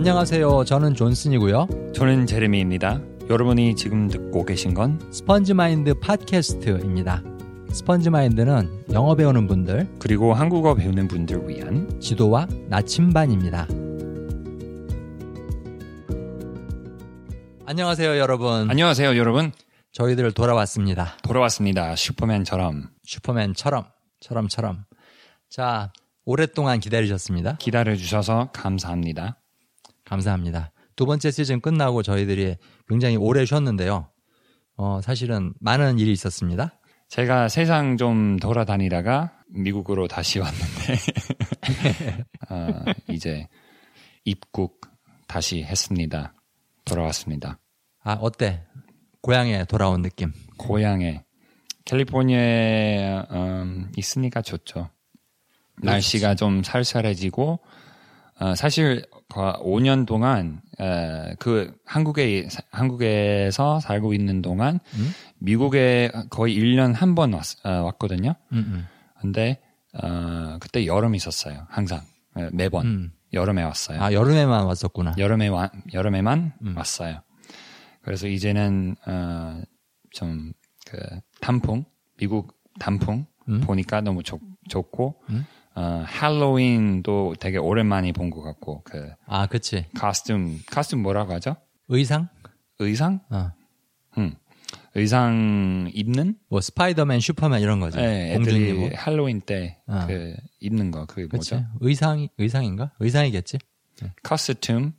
안녕하세요. 0.00 0.64
저는 0.64 0.94
존슨이고요. 0.94 1.92
저는 1.94 2.24
제레미입니다. 2.24 3.02
여러분이 3.28 3.76
지금 3.76 4.08
듣고 4.08 4.46
계신 4.46 4.72
건 4.72 4.98
스펀지 5.12 5.52
마인드 5.52 5.92
팟캐스트입니다. 5.92 7.22
스펀지 7.70 8.08
마인드는 8.08 8.86
영어 8.92 9.14
배우는 9.14 9.46
분들 9.46 9.96
그리고 9.98 10.32
한국어 10.32 10.74
배우는 10.74 11.06
분들 11.06 11.46
위한 11.46 12.00
지도와 12.00 12.48
나침반입니다. 12.70 13.68
안녕하세요, 17.66 18.16
여러분. 18.16 18.70
안녕하세요, 18.70 19.18
여러분. 19.18 19.52
저희들 19.92 20.32
돌아왔습니다. 20.32 21.18
돌아왔습니다. 21.22 21.94
슈퍼맨처럼 21.94 22.88
슈퍼맨처럼, 23.04 23.84
처럼처럼. 24.20 24.86
자, 25.50 25.92
오랫동안 26.24 26.80
기다리셨습니다. 26.80 27.58
기다려 27.58 27.94
주셔서 27.96 28.48
감사합니다. 28.54 29.39
감사합니다. 30.10 30.72
두 30.96 31.06
번째 31.06 31.30
시즌 31.30 31.60
끝나고 31.60 32.02
저희들이 32.02 32.56
굉장히 32.88 33.16
오래 33.16 33.44
쉬었는데요. 33.46 34.10
어, 34.76 35.00
사실은 35.02 35.54
많은 35.60 36.00
일이 36.00 36.10
있었습니다. 36.12 36.80
제가 37.08 37.48
세상 37.48 37.96
좀 37.96 38.36
돌아다니다가 38.38 39.32
미국으로 39.48 40.08
다시 40.08 40.40
왔는데 40.40 42.24
어, 42.50 42.84
이제 43.08 43.46
입국 44.24 44.80
다시 45.28 45.62
했습니다. 45.62 46.34
돌아왔습니다. 46.84 47.60
아, 48.02 48.14
어때? 48.14 48.64
고향에 49.22 49.64
돌아온 49.66 50.02
느낌. 50.02 50.32
고향에 50.56 51.22
캘리포니아에 51.84 53.26
음, 53.30 53.92
있으니까 53.96 54.42
좋죠. 54.42 54.90
날씨가 55.82 56.34
좀 56.34 56.64
살살해지고 56.64 57.60
어, 58.40 58.54
사실 58.54 59.04
5년 59.28 60.06
동안 60.06 60.62
어, 60.78 61.34
그 61.38 61.72
한국에 61.84 62.48
한국에서 62.70 63.80
살고 63.80 64.14
있는 64.14 64.40
동안 64.40 64.80
음? 64.94 65.10
미국에 65.38 66.10
거의 66.30 66.56
1년 66.56 66.94
한번 66.94 67.34
어, 67.34 67.40
왔거든요. 67.64 68.34
음, 68.52 68.58
음. 68.58 68.86
근데 69.20 69.60
어, 70.02 70.56
그때 70.58 70.86
여름 70.86 71.14
있었어요. 71.14 71.66
항상 71.68 72.00
어, 72.34 72.48
매번 72.52 72.86
음. 72.86 73.12
여름에 73.32 73.62
왔어요. 73.62 74.02
아, 74.02 74.12
여름에만 74.12 74.64
왔었구나. 74.64 75.14
여름에 75.18 75.48
와, 75.48 75.70
여름에만 75.92 76.52
음. 76.62 76.76
왔어요. 76.76 77.20
그래서 78.02 78.26
이제는 78.26 78.96
어, 79.06 79.60
좀그 80.12 81.20
단풍 81.40 81.84
미국 82.16 82.58
단풍 82.78 83.26
음? 83.48 83.60
보니까 83.60 84.00
너무 84.00 84.22
좋, 84.22 84.40
좋고 84.68 85.22
음? 85.28 85.44
어, 85.80 86.04
할로윈도 86.06 87.34
되게 87.40 87.58
오랜만에 87.58 88.12
본 88.12 88.30
것 88.30 88.42
같고 88.42 88.82
그 88.84 89.10
아, 89.26 89.46
그치. 89.46 89.86
카스튬 89.96 90.60
카스튬 90.70 91.00
뭐라고 91.00 91.32
하죠? 91.34 91.56
의상? 91.88 92.28
의상? 92.78 93.20
어. 93.30 93.50
음. 94.18 94.34
의상 94.94 95.90
입는? 95.94 96.36
뭐, 96.48 96.60
스파이더맨, 96.60 97.20
슈퍼맨 97.20 97.60
이런 97.60 97.78
거지. 97.80 97.96
네, 97.98 98.34
애들이 98.34 98.72
뭐. 98.72 98.90
할로윈 98.94 99.40
때 99.42 99.78
어. 99.86 100.04
그 100.06 100.34
입는 100.60 100.90
거 100.90 101.06
그게 101.06 101.26
그치. 101.26 101.54
뭐죠? 101.54 101.66
의상, 101.80 102.28
의상인가? 102.38 102.92
의상이겠지. 103.00 103.58
costume, 104.26 104.92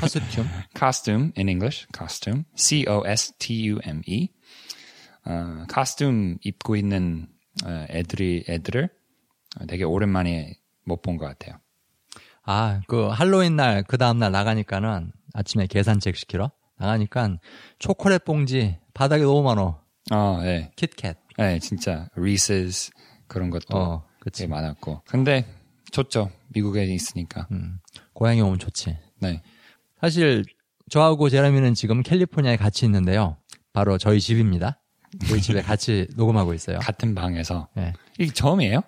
커스튬. 0.00 0.46
costume 0.76 1.32
in 1.36 1.48
English, 1.48 1.86
costume, 1.96 2.44
C 2.54 2.84
O 2.88 3.02
S 3.04 3.32
T 3.38 3.66
U 3.68 3.80
M 3.82 4.00
E. 4.06 4.28
어, 5.24 5.64
costume 5.72 6.36
입고 6.42 6.76
있는 6.76 7.26
어, 7.64 7.86
애들이 7.90 8.44
애들을 8.48 8.88
되게 9.68 9.84
오랜만에 9.84 10.54
못 10.84 11.02
본 11.02 11.16
것 11.18 11.26
같아요. 11.26 11.58
아, 12.44 12.80
그 12.88 13.08
할로윈 13.08 13.56
날, 13.56 13.82
그 13.82 13.98
다음날 13.98 14.32
나가니까는 14.32 15.12
아침에 15.34 15.66
계산책 15.66 16.16
시키러 16.16 16.50
나가니까 16.78 17.36
초콜릿 17.78 18.24
봉지 18.24 18.78
바닥에 18.94 19.22
너무 19.22 19.42
많어. 19.42 19.82
어, 20.10 20.40
네, 20.42 20.70
킷캣. 20.76 21.16
네, 21.36 21.58
진짜 21.58 22.08
Reese's 22.16 22.90
그런 23.26 23.50
것도 23.50 23.76
어, 23.76 24.02
되게 24.08 24.18
그치. 24.20 24.46
많았고. 24.46 25.02
근데 25.06 25.44
좋죠. 25.92 26.30
미국에 26.48 26.84
있으니까. 26.84 27.46
음, 27.52 27.80
고향에 28.14 28.40
오면 28.40 28.58
좋지. 28.58 28.96
네. 29.20 29.42
사실 30.00 30.44
저하고 30.88 31.28
제레미는 31.28 31.74
지금 31.74 32.02
캘리포니아에 32.02 32.56
같이 32.56 32.86
있는데요. 32.86 33.36
바로 33.74 33.98
저희 33.98 34.20
집입니다. 34.20 34.80
우리 35.30 35.42
집에 35.42 35.60
같이 35.62 36.06
녹음하고 36.16 36.54
있어요. 36.54 36.78
같은 36.78 37.14
방에서 37.14 37.68
네. 37.74 37.92
이게 38.18 38.32
처음이에요? 38.32 38.80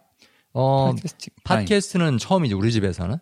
어, 0.52 0.86
팟캐스트? 0.94 1.30
팟캐스트는 1.44 2.18
처음이지 2.18 2.54
우리 2.54 2.72
집에서는. 2.72 3.16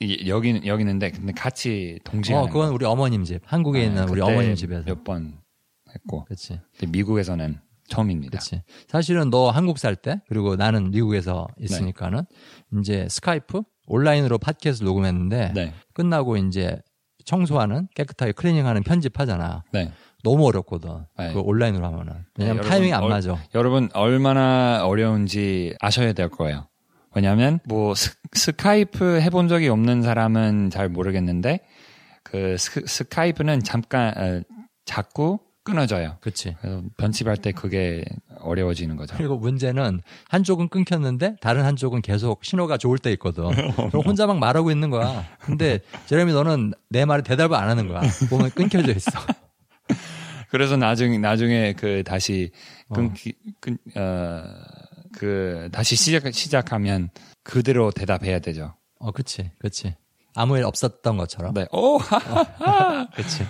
이- 0.00 0.28
여기는 0.28 0.66
여기 0.66 0.82
있는데 0.82 1.10
근데 1.10 1.32
같이 1.32 1.98
동시에 2.04 2.34
어, 2.34 2.46
그건 2.46 2.70
우리 2.72 2.84
어머님 2.84 3.24
집. 3.24 3.40
한국에 3.46 3.80
거. 3.80 3.84
있는 3.86 4.06
네, 4.06 4.12
우리 4.12 4.20
어머님 4.20 4.54
집에서. 4.54 4.84
몇 4.84 5.04
번 5.04 5.38
했고 5.94 6.24
그렇지. 6.24 6.60
근데 6.78 6.86
미국에서는 6.90 7.58
처음입니다. 7.88 8.30
그렇지. 8.38 8.62
사실은 8.88 9.30
너 9.30 9.50
한국 9.50 9.78
살 9.78 9.94
때 9.94 10.20
그리고 10.28 10.56
나는 10.56 10.90
미국에서 10.90 11.46
있으니까는 11.60 12.22
이제 12.80 13.06
스카이프 13.08 13.62
온라인으로 13.86 14.38
팟캐스트 14.38 14.84
녹음했는데 14.84 15.52
네, 15.54 15.72
끝나고 15.92 16.36
이제 16.38 16.78
청소하는 17.24 17.88
깨끗하게 17.94 18.32
클리닝하는 18.32 18.82
편집하잖아. 18.82 19.62
네. 19.72 19.92
너무 20.24 20.46
어렵거든. 20.46 21.04
네. 21.18 21.32
그 21.32 21.40
온라인으로 21.40 21.84
하면은. 21.86 22.24
왜냐면 22.38 22.56
여러분, 22.58 22.70
타이밍이 22.70 22.92
안 22.92 23.02
얼- 23.04 23.10
맞아. 23.10 23.38
여러분 23.54 23.88
얼마나 23.94 24.84
어려운지 24.86 25.76
아셔야 25.80 26.12
될 26.14 26.28
거예요. 26.30 26.66
왜냐하면 27.14 27.60
뭐 27.64 27.94
스, 27.94 28.14
스카이프 28.32 29.20
해본 29.20 29.48
적이 29.48 29.68
없는 29.68 30.02
사람은 30.02 30.70
잘 30.70 30.88
모르겠는데 30.88 31.60
그 32.22 32.56
스, 32.58 32.82
스카이프는 32.86 33.62
잠깐 33.62 34.12
어, 34.16 34.42
자꾸 34.84 35.38
끊어져요. 35.64 36.18
그렇지. 36.20 36.56
그래서 36.60 36.82
편집할 36.98 37.38
때 37.38 37.50
그게 37.50 38.04
어려워지는 38.40 38.96
거죠. 38.96 39.16
그리고 39.16 39.38
문제는 39.38 40.02
한쪽은 40.28 40.68
끊겼는데 40.68 41.36
다른 41.40 41.64
한쪽은 41.64 42.02
계속 42.02 42.44
신호가 42.44 42.76
좋을 42.76 42.98
때 42.98 43.10
있거든. 43.12 43.50
그럼 43.74 44.04
혼자 44.04 44.26
막 44.26 44.38
말하고 44.38 44.70
있는 44.70 44.90
거야. 44.90 45.24
근데 45.40 45.80
제레미 46.04 46.32
너는 46.32 46.74
내 46.90 47.06
말에 47.06 47.22
대답을 47.22 47.56
안 47.56 47.70
하는 47.70 47.88
거야. 47.88 48.02
보면 48.28 48.50
끊겨져 48.50 48.92
있어. 48.92 49.10
그래서 50.50 50.76
나중에 50.76 51.18
나중에 51.18 51.72
그 51.72 52.02
다시 52.04 52.50
어. 52.88 52.94
끊기 52.94 53.34
끊어 53.60 54.44
그 55.18 55.68
다시 55.72 55.96
시작 55.96 56.32
시작하면 56.32 57.10
그대로 57.42 57.90
대답해야 57.90 58.38
되죠. 58.40 58.74
어, 58.98 59.12
그치, 59.12 59.50
그치. 59.58 59.94
아무 60.36 60.56
일 60.58 60.64
없었던 60.64 61.16
것처럼. 61.16 61.54
네. 61.54 61.66
오, 61.70 61.98
그치. 63.14 63.44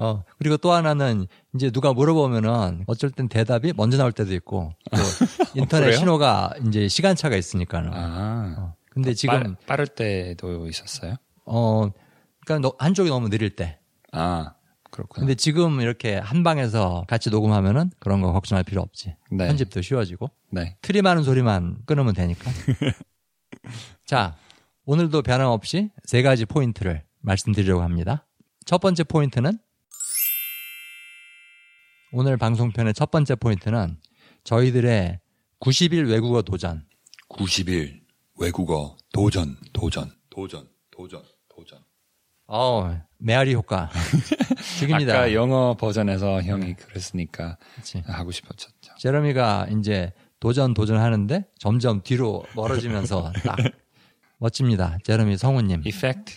어, 0.00 0.24
그리고 0.38 0.56
또 0.56 0.72
하나는 0.72 1.26
이제 1.54 1.70
누가 1.70 1.92
물어보면은 1.92 2.84
어쩔 2.86 3.10
땐 3.10 3.28
대답이 3.28 3.72
먼저 3.76 3.96
나올 3.96 4.12
때도 4.12 4.34
있고 4.34 4.72
또 4.90 4.96
인터넷 5.54 5.84
그래요? 5.86 5.98
신호가 5.98 6.54
이제 6.66 6.88
시간차가 6.88 7.36
있으니까는. 7.36 7.90
아. 7.94 8.54
어, 8.58 8.74
근데 8.90 9.14
지금 9.14 9.34
빠르, 9.40 9.54
빠를 9.66 9.86
때도 9.86 10.66
있었어요? 10.68 11.14
어, 11.46 11.88
그러니까 12.44 12.68
너- 12.68 12.76
한쪽이 12.78 13.08
너무 13.08 13.28
느릴 13.28 13.54
때. 13.54 13.78
아, 14.12 14.54
그렇구나. 14.92 15.26
근데 15.26 15.34
지금 15.34 15.80
이렇게 15.80 16.16
한 16.16 16.44
방에서 16.44 17.04
같이 17.08 17.30
녹음하면은 17.30 17.90
그런 17.98 18.20
거 18.20 18.32
걱정할 18.32 18.62
필요 18.62 18.82
없지. 18.82 19.16
네. 19.30 19.46
편집도 19.48 19.80
쉬워지고 19.82 20.30
네. 20.50 20.76
트림하는 20.82 21.22
소리만 21.24 21.78
끊으면 21.86 22.14
되니까. 22.14 22.50
자, 24.04 24.36
오늘도 24.84 25.22
변함없이 25.22 25.90
세 26.04 26.22
가지 26.22 26.44
포인트를 26.44 27.04
말씀드리려고 27.20 27.82
합니다. 27.82 28.26
첫 28.66 28.80
번째 28.80 29.04
포인트는 29.04 29.58
오늘 32.12 32.36
방송편의 32.36 32.92
첫 32.92 33.10
번째 33.10 33.36
포인트는 33.36 33.96
저희들의 34.44 35.20
90일 35.60 36.10
외국어 36.10 36.42
도전. 36.42 36.84
90일 37.30 38.02
외국어 38.38 38.96
도전, 39.14 39.56
도전, 39.72 40.12
도전, 40.28 40.68
도전, 40.90 41.22
도전. 41.48 41.78
어, 42.54 43.00
메아리 43.16 43.54
효과. 43.54 43.88
죽입니다. 44.78 45.14
아까 45.14 45.32
영어 45.32 45.74
버전에서 45.74 46.42
형이 46.42 46.74
그랬으니까 46.74 47.56
그치. 47.76 48.02
하고 48.04 48.30
싶었죠. 48.30 48.70
제러미가 48.98 49.68
이제 49.70 50.12
도전 50.38 50.74
도전하는데 50.74 51.46
점점 51.58 52.02
뒤로 52.02 52.44
멀어지면서 52.54 53.32
딱 53.46 53.56
멋집니다. 54.36 54.98
제러미 55.02 55.38
성우님. 55.38 55.82
Effect, 55.86 56.32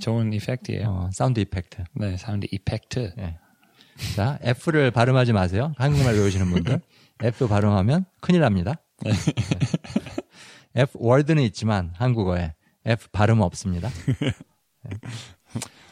좋은 0.00 0.34
effect예요. 0.34 0.86
어, 0.86 1.10
sound 1.12 1.40
effect. 1.40 1.84
네, 1.94 2.18
sound 2.18 2.46
effect. 2.50 3.14
예. 3.18 3.38
자, 4.16 4.38
F를 4.42 4.90
발음하지 4.90 5.32
마세요. 5.32 5.72
한국말 5.78 6.14
배우시는 6.14 6.50
분들. 6.50 6.80
F 7.22 7.48
발음하면 7.48 8.04
큰일 8.20 8.42
납니다. 8.42 8.74
네. 9.02 9.12
F 10.74 10.98
word는 11.00 11.42
있지만 11.44 11.92
한국어에 11.96 12.52
F 12.84 13.08
발음은 13.12 13.42
없습니다. 13.44 13.88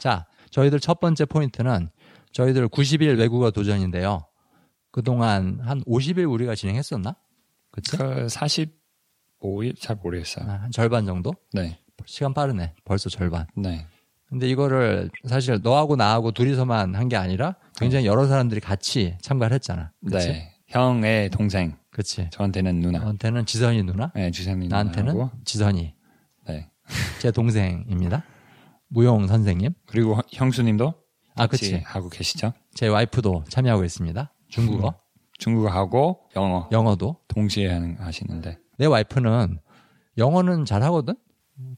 네. 0.03 0.09
자, 0.11 0.27
저희들 0.51 0.81
첫 0.81 1.01
번째 1.01 1.25
포인트는 1.27 1.89
저희들 2.33 2.69
90일 2.69 3.19
외국어 3.19 3.51
도전인데요. 3.51 4.27
그동안 4.91 5.61
한 5.63 5.83
50일 5.85 6.31
우리가 6.31 6.55
진행했었나? 6.55 7.17
그치? 7.71 7.97
그 7.97 8.27
45일 8.27 9.79
잘 9.81 9.97
모르겠어요. 10.03 10.45
아, 10.49 10.55
한 10.63 10.71
절반 10.71 11.07
정도? 11.07 11.33
네, 11.53 11.79
시간 12.07 12.35
빠르네. 12.35 12.75
벌써 12.85 13.09
절반. 13.09 13.47
네. 13.57 13.87
근데 14.29 14.49
이거를 14.49 15.11
사실 15.27 15.61
너하고 15.63 15.95
나하고 15.95 16.33
둘이서만 16.33 16.95
한 16.95 17.09
게 17.09 17.17
아니라 17.17 17.57
굉장히 17.77 18.07
여러 18.07 18.27
사람들이 18.27 18.61
같이 18.61 19.17
참가를 19.21 19.55
했잖아. 19.55 19.93
그치? 20.05 20.29
네. 20.29 20.55
형의 20.69 21.29
동생. 21.31 21.77
그치. 21.91 22.29
저한테는 22.31 22.81
누나. 22.81 23.01
저한테는 23.01 23.45
지선이 23.45 23.83
누나, 23.83 24.11
네, 24.15 24.31
주선이 24.31 24.69
나한테는 24.69 25.13
누나하고. 25.13 25.37
지선이. 25.45 25.95
네. 26.49 26.71
제 27.21 27.31
동생입니다. 27.31 28.25
무용 28.93 29.27
선생님. 29.27 29.73
그리고 29.87 30.15
허- 30.15 30.23
형수님도 30.31 30.95
아, 31.37 31.47
그치. 31.47 31.77
하고 31.85 32.09
계시죠? 32.11 32.53
제 32.75 32.89
와이프도 32.89 33.45
참여하고 33.49 33.85
있습니다. 33.85 34.33
중국어, 34.49 34.95
중국어하고 35.39 36.29
영어 36.37 36.69
영어도. 36.73 37.17
동시에 37.29 37.73
하는, 37.73 37.97
하시는데. 37.99 38.59
내 38.79 38.87
와이프는 38.87 39.59
영어는 40.19 40.65
잘 40.67 40.83
하거든? 40.85 41.15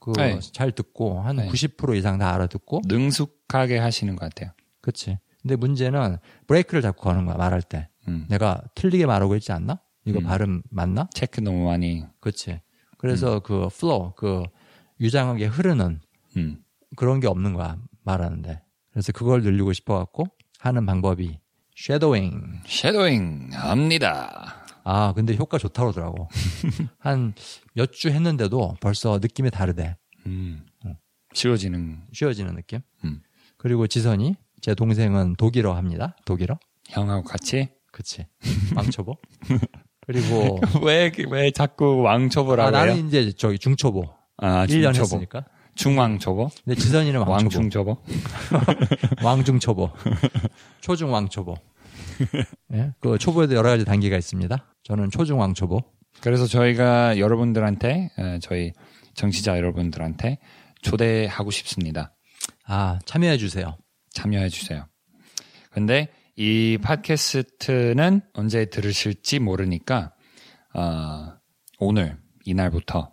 그, 0.01 0.13
네. 0.17 0.39
잘 0.53 0.73
듣고, 0.73 1.21
한 1.21 1.37
네. 1.37 1.49
90% 1.49 1.97
이상 1.97 2.19
다 2.19 2.35
알아듣고. 2.35 2.83
능숙하게 2.87 3.79
하시는 3.79 4.17
것 4.17 4.29
같아요. 4.29 4.51
그치. 4.81 5.19
근데 5.43 5.57
문제는 5.57 6.19
브레이크를 6.47 6.83
잡고 6.83 7.03
가는 7.05 7.25
거야, 7.27 7.37
말할 7.37 7.63
때. 7.63 7.89
음. 8.09 8.27
내가 8.29 8.61
틀리게 8.75 9.07
말하고 9.07 9.37
있지 9.37 9.53
않나? 9.53 9.81
이거 10.05 10.19
음. 10.19 10.25
발음 10.25 10.63
맞나? 10.71 11.09
체크 11.15 11.41
너무 11.41 11.65
많이. 11.67 12.05
그치. 12.21 12.61
그래서 12.99 13.41
그 13.41 13.69
flow, 13.79 14.15
그 14.17 14.43
유장하게 15.01 15.47
흐르는 15.47 16.01
음. 16.37 16.64
그런 16.97 17.21
게 17.21 17.27
없는 17.27 17.53
거야, 17.55 17.77
말하는데. 18.05 18.61
그래서 18.93 19.13
그걸 19.13 19.43
늘리고 19.43 19.73
싶어갖고 19.73 20.27
하는 20.61 20.87
방법이 20.87 21.39
shadowing. 21.77 22.61
Shadowing 22.67 23.51
합니다. 23.53 24.65
아, 24.85 25.13
근데 25.15 25.35
효과 25.37 25.59
좋다 25.59 25.83
그러더라고. 25.83 26.29
한 26.99 27.33
몇 27.77 27.91
주 27.93 28.11
했는데도 28.11 28.77
벌써 28.81 29.19
느낌이 29.21 29.51
다르대. 29.51 29.97
음. 30.27 30.65
쉬워지는 31.33 32.03
쉬워지는 32.13 32.55
느낌. 32.55 32.81
음. 33.05 33.21
그리고 33.57 33.87
지선이, 33.89 34.37
제 34.61 34.75
동생은 34.75 35.35
독일어 35.37 35.75
합니다. 35.75 36.17
독일어. 36.25 36.59
형하고 36.89 37.25
같이. 37.25 37.71
그치. 37.91 38.27
왕초보. 38.77 39.17
그리고 40.07 40.61
왜, 40.85 41.11
왜 41.31 41.51
자꾸 41.51 42.05
아, 42.07 42.13
왕초보라고 42.13 42.77
해요? 42.77 42.87
나는 42.87 43.09
이제 43.09 43.33
저기 43.33 43.59
중초보. 43.59 44.05
아, 44.37 44.67
1년 44.67 44.93
중초보. 44.95 45.03
했으니까. 45.17 45.45
중왕 45.75 46.19
초보? 46.19 46.49
근데 46.65 46.81
지선이는 46.81 47.21
왕초보. 47.21 47.33
왕중 47.33 47.71
초보? 47.71 47.97
왕중 49.23 49.59
초보. 49.59 49.91
초중 50.81 51.13
왕 51.13 51.29
초보. 51.29 51.57
예? 52.73 52.93
그 53.01 53.19
초보에도 53.19 53.55
여러 53.55 53.71
가지 53.71 53.85
단계가 53.85 54.17
있습니다. 54.17 54.75
저는 54.85 55.11
초중 55.11 55.41
왕 55.41 55.55
초보. 55.55 55.81
그래서 56.21 56.47
저희가 56.47 57.19
여러분들한테, 57.19 58.11
에, 58.19 58.39
저희 58.41 58.73
정치자 59.15 59.57
여러분들한테 59.59 60.39
초대하고 60.83 61.51
싶습니다. 61.51 62.15
아, 62.67 62.99
참여해 63.05 63.37
주세요. 63.37 63.77
참여해 64.13 64.49
주세요. 64.49 64.87
근데 65.71 66.09
이 66.37 66.79
팟캐스트는 66.83 68.21
언제 68.35 68.67
들으실지 68.67 69.41
모르니까, 69.41 70.13
어, 70.75 71.33
오늘, 71.79 72.17
이날부터 72.45 73.13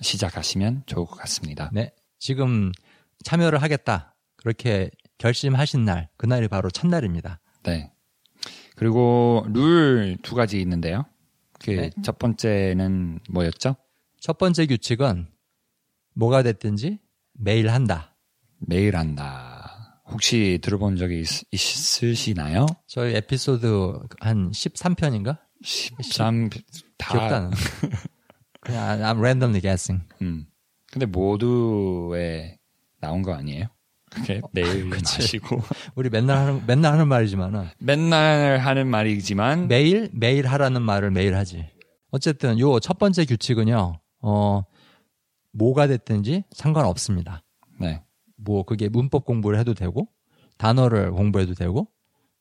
시작하시면 0.00 0.84
좋을 0.86 1.06
것 1.06 1.16
같습니다. 1.16 1.70
네. 1.72 1.92
지금 2.20 2.70
참여를 3.24 3.60
하겠다. 3.60 4.14
그렇게 4.36 4.90
결심하신 5.18 5.84
날, 5.84 6.08
그날이 6.16 6.46
바로 6.46 6.70
첫날입니다. 6.70 7.40
네. 7.64 7.90
그리고 8.76 9.44
룰 9.52 10.16
두 10.22 10.34
가지 10.34 10.60
있는데요. 10.60 11.04
그 11.62 11.70
네. 11.72 11.90
첫 12.02 12.18
번째는 12.18 13.18
뭐였죠? 13.28 13.76
첫 14.20 14.38
번째 14.38 14.66
규칙은 14.66 15.28
뭐가 16.14 16.42
됐든지 16.42 16.98
매일 17.34 17.68
한다. 17.70 18.16
매일 18.58 18.96
한다. 18.96 20.02
혹시 20.06 20.58
들어본 20.62 20.96
적이 20.96 21.20
있, 21.20 21.26
있으시나요? 21.52 22.66
저희 22.86 23.14
에피소드 23.16 23.98
한 24.20 24.50
13편인가? 24.50 25.38
13, 25.62 26.48
다. 26.96 27.12
기억도 27.12 27.34
안 27.34 27.50
나. 27.50 27.56
그냥 28.60 29.00
I'm 29.00 29.18
randomly 29.18 29.60
guessing. 29.60 30.06
음. 30.22 30.46
근데 30.90 31.06
모두에 31.06 32.58
나온 33.00 33.22
거 33.22 33.32
아니에요? 33.34 33.66
그게 34.10 34.40
매일 34.52 34.86
마시고. 34.86 35.60
우리 35.94 36.10
맨날 36.10 36.36
하는, 36.38 36.66
맨날 36.66 36.92
하는 36.94 37.06
말이지만은 37.08 37.68
맨날 37.78 38.58
하는 38.58 38.88
말이지만, 38.88 39.68
매일, 39.68 40.10
매일 40.12 40.46
하라는 40.48 40.82
말을 40.82 41.10
매일 41.12 41.36
하지. 41.36 41.64
어쨌든 42.10 42.58
요 42.58 42.80
첫 42.80 42.98
번째 42.98 43.24
규칙은요, 43.24 44.00
어, 44.22 44.62
뭐가 45.52 45.86
됐든지 45.86 46.42
상관없습니다. 46.50 47.42
네. 47.78 48.02
뭐 48.36 48.64
그게 48.64 48.88
문법 48.88 49.24
공부를 49.24 49.58
해도 49.60 49.74
되고, 49.74 50.08
단어를 50.58 51.12
공부해도 51.12 51.54
되고, 51.54 51.86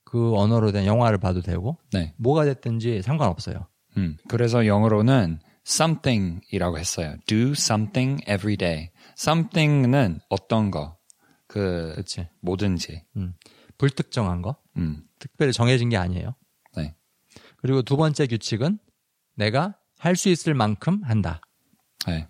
그 0.04 0.36
언어로 0.36 0.72
된 0.72 0.88
영화를 0.88 1.20
봐도 1.20 1.42
되고, 1.42 1.78
네. 1.94 2.14
뭐가 2.18 2.46
됐든지 2.46 3.04
상관없어요. 3.04 3.68
음. 3.98 4.18
그래서 4.28 4.66
영어로는 4.66 5.40
something이라고 5.66 6.78
했어요. 6.80 7.16
Do 7.28 7.52
something 7.52 8.24
every 8.30 8.58
day. 8.58 8.90
something은 9.18 10.20
어떤 10.30 10.72
거, 10.72 10.98
그 11.48 11.92
그렇지. 11.96 12.28
뭐든지. 12.42 13.04
음. 13.18 13.34
불특정한 13.78 14.42
거, 14.42 14.58
음. 14.78 15.04
특별히 15.20 15.54
정해진 15.54 15.90
게 15.90 15.98
아니에요. 15.98 16.36
네. 16.76 16.96
그리고 17.58 17.82
두 17.82 17.98
번째 17.98 18.28
규칙은 18.28 18.80
내가 19.36 19.76
할 19.98 20.16
수 20.16 20.30
있을 20.30 20.54
만큼 20.54 21.02
한다. 21.04 21.42
네. 22.08 22.28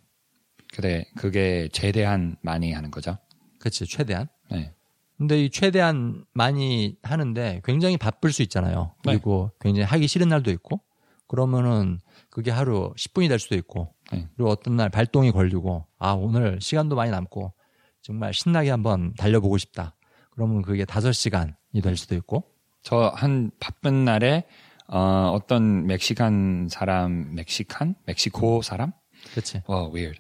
그래, 0.74 1.06
그게 1.18 1.70
최대한 1.72 2.36
많이 2.42 2.72
하는 2.72 2.92
거죠. 2.92 3.18
그렇지, 3.60 3.86
최대한. 3.88 4.28
네. 4.52 4.74
근데 5.18 5.44
이 5.44 5.50
최대한 5.50 6.24
많이 6.34 6.98
하는데 7.04 7.62
굉장히 7.66 7.98
바쁠 7.98 8.32
수 8.32 8.42
있잖아요. 8.44 8.96
네. 9.06 9.12
그리고 9.14 9.52
굉장히 9.60 9.86
하기 9.86 10.08
싫은 10.08 10.30
날도 10.30 10.50
있고 10.52 10.82
그러면은 11.30 12.00
그게 12.30 12.52
하루 12.52 12.94
10분이 12.98 13.30
될 13.30 13.40
수도 13.40 13.56
있고 13.56 13.94
네. 14.12 14.28
그리고 14.36 14.50
어떤 14.50 14.76
날 14.76 14.90
발동이 14.90 15.32
걸리고 15.32 15.86
아 15.98 16.12
오늘 16.12 16.60
시간도 16.60 16.96
많이 16.98 17.12
남고 17.12 17.54
정말 18.02 18.34
신나게 18.34 18.70
한번 18.70 19.14
달려보고 19.16 19.58
싶다. 19.58 19.96
그러면 20.32 20.62
그게 20.62 20.84
5시간이 20.84 21.82
될 21.82 21.96
수도 21.96 22.16
있고 22.16 22.44
저 22.82 23.12
한 23.16 23.52
바쁜 23.60 24.04
날에 24.04 24.44
어, 24.88 25.32
어떤 25.36 25.86
멕시칸 25.86 26.68
사람, 26.70 27.36
멕시칸? 27.36 27.94
멕시코 28.08 28.62
사람? 28.64 28.92
그렇지. 29.32 29.62
와, 29.68 29.88
weird. 29.94 30.20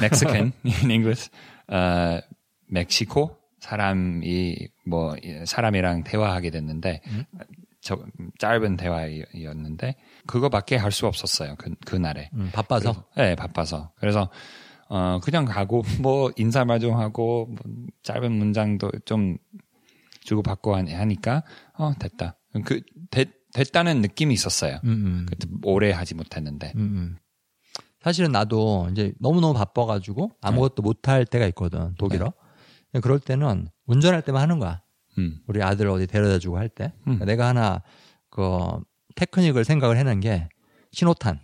Mexican 0.00 0.52
in 0.66 0.90
English. 0.90 1.30
어, 1.68 2.20
멕시코 2.68 3.36
사람이 3.60 4.68
뭐 4.86 5.16
사람이랑 5.46 6.04
대화하게 6.04 6.50
됐는데 6.50 7.00
저 7.80 7.98
짧은 8.38 8.76
대화였는데 8.76 9.96
그거밖에 10.26 10.76
할 10.76 10.92
수 10.92 11.06
없었어요. 11.06 11.54
그 11.58 11.74
그날에. 11.86 12.30
음, 12.34 12.50
바빠서 12.52 12.92
그래서- 12.92 13.04
네, 13.16 13.34
바빠서. 13.34 13.92
그래서 13.96 14.30
어 14.88 15.18
그냥 15.22 15.44
가고 15.44 15.82
뭐 16.06 16.30
인사말도 16.36 16.92
하고 16.94 17.46
뭐 17.46 17.56
짧은 18.02 18.30
문장도 18.32 18.90
좀 19.04 19.38
주고 20.20 20.42
받고 20.42 20.74
하니- 20.76 20.92
하니까 20.92 21.42
어 21.78 21.92
됐다. 21.98 22.36
그 22.64 22.82
됐, 23.10 23.28
됐다는 23.54 24.02
느낌이 24.02 24.34
있었어요. 24.34 24.80
음, 24.84 24.90
음. 24.90 25.26
그때 25.28 25.46
오래 25.62 25.90
하지 25.92 26.14
못했는데. 26.14 26.72
음, 26.76 26.80
음. 26.80 27.16
사실은 28.02 28.32
나도 28.32 28.88
이제 28.92 29.12
너무너무 29.20 29.54
바빠가지고 29.54 30.32
아무것도 30.40 30.82
못할 30.82 31.24
때가 31.26 31.46
있거든, 31.48 31.94
독일어. 31.96 32.32
그럴 33.02 33.20
때는 33.20 33.68
운전할 33.86 34.22
때만 34.22 34.40
하는 34.42 34.58
거야. 34.58 34.82
음. 35.18 35.40
우리 35.46 35.62
아들 35.62 35.88
어디 35.88 36.06
데려다 36.06 36.38
주고 36.38 36.58
할 36.58 36.68
때. 36.68 36.92
음. 37.00 37.18
그러니까 37.18 37.24
내가 37.26 37.48
하나, 37.48 37.82
그, 38.30 38.80
테크닉을 39.16 39.64
생각을 39.64 39.96
해낸 39.96 40.20
게, 40.20 40.48
신호탄. 40.92 41.40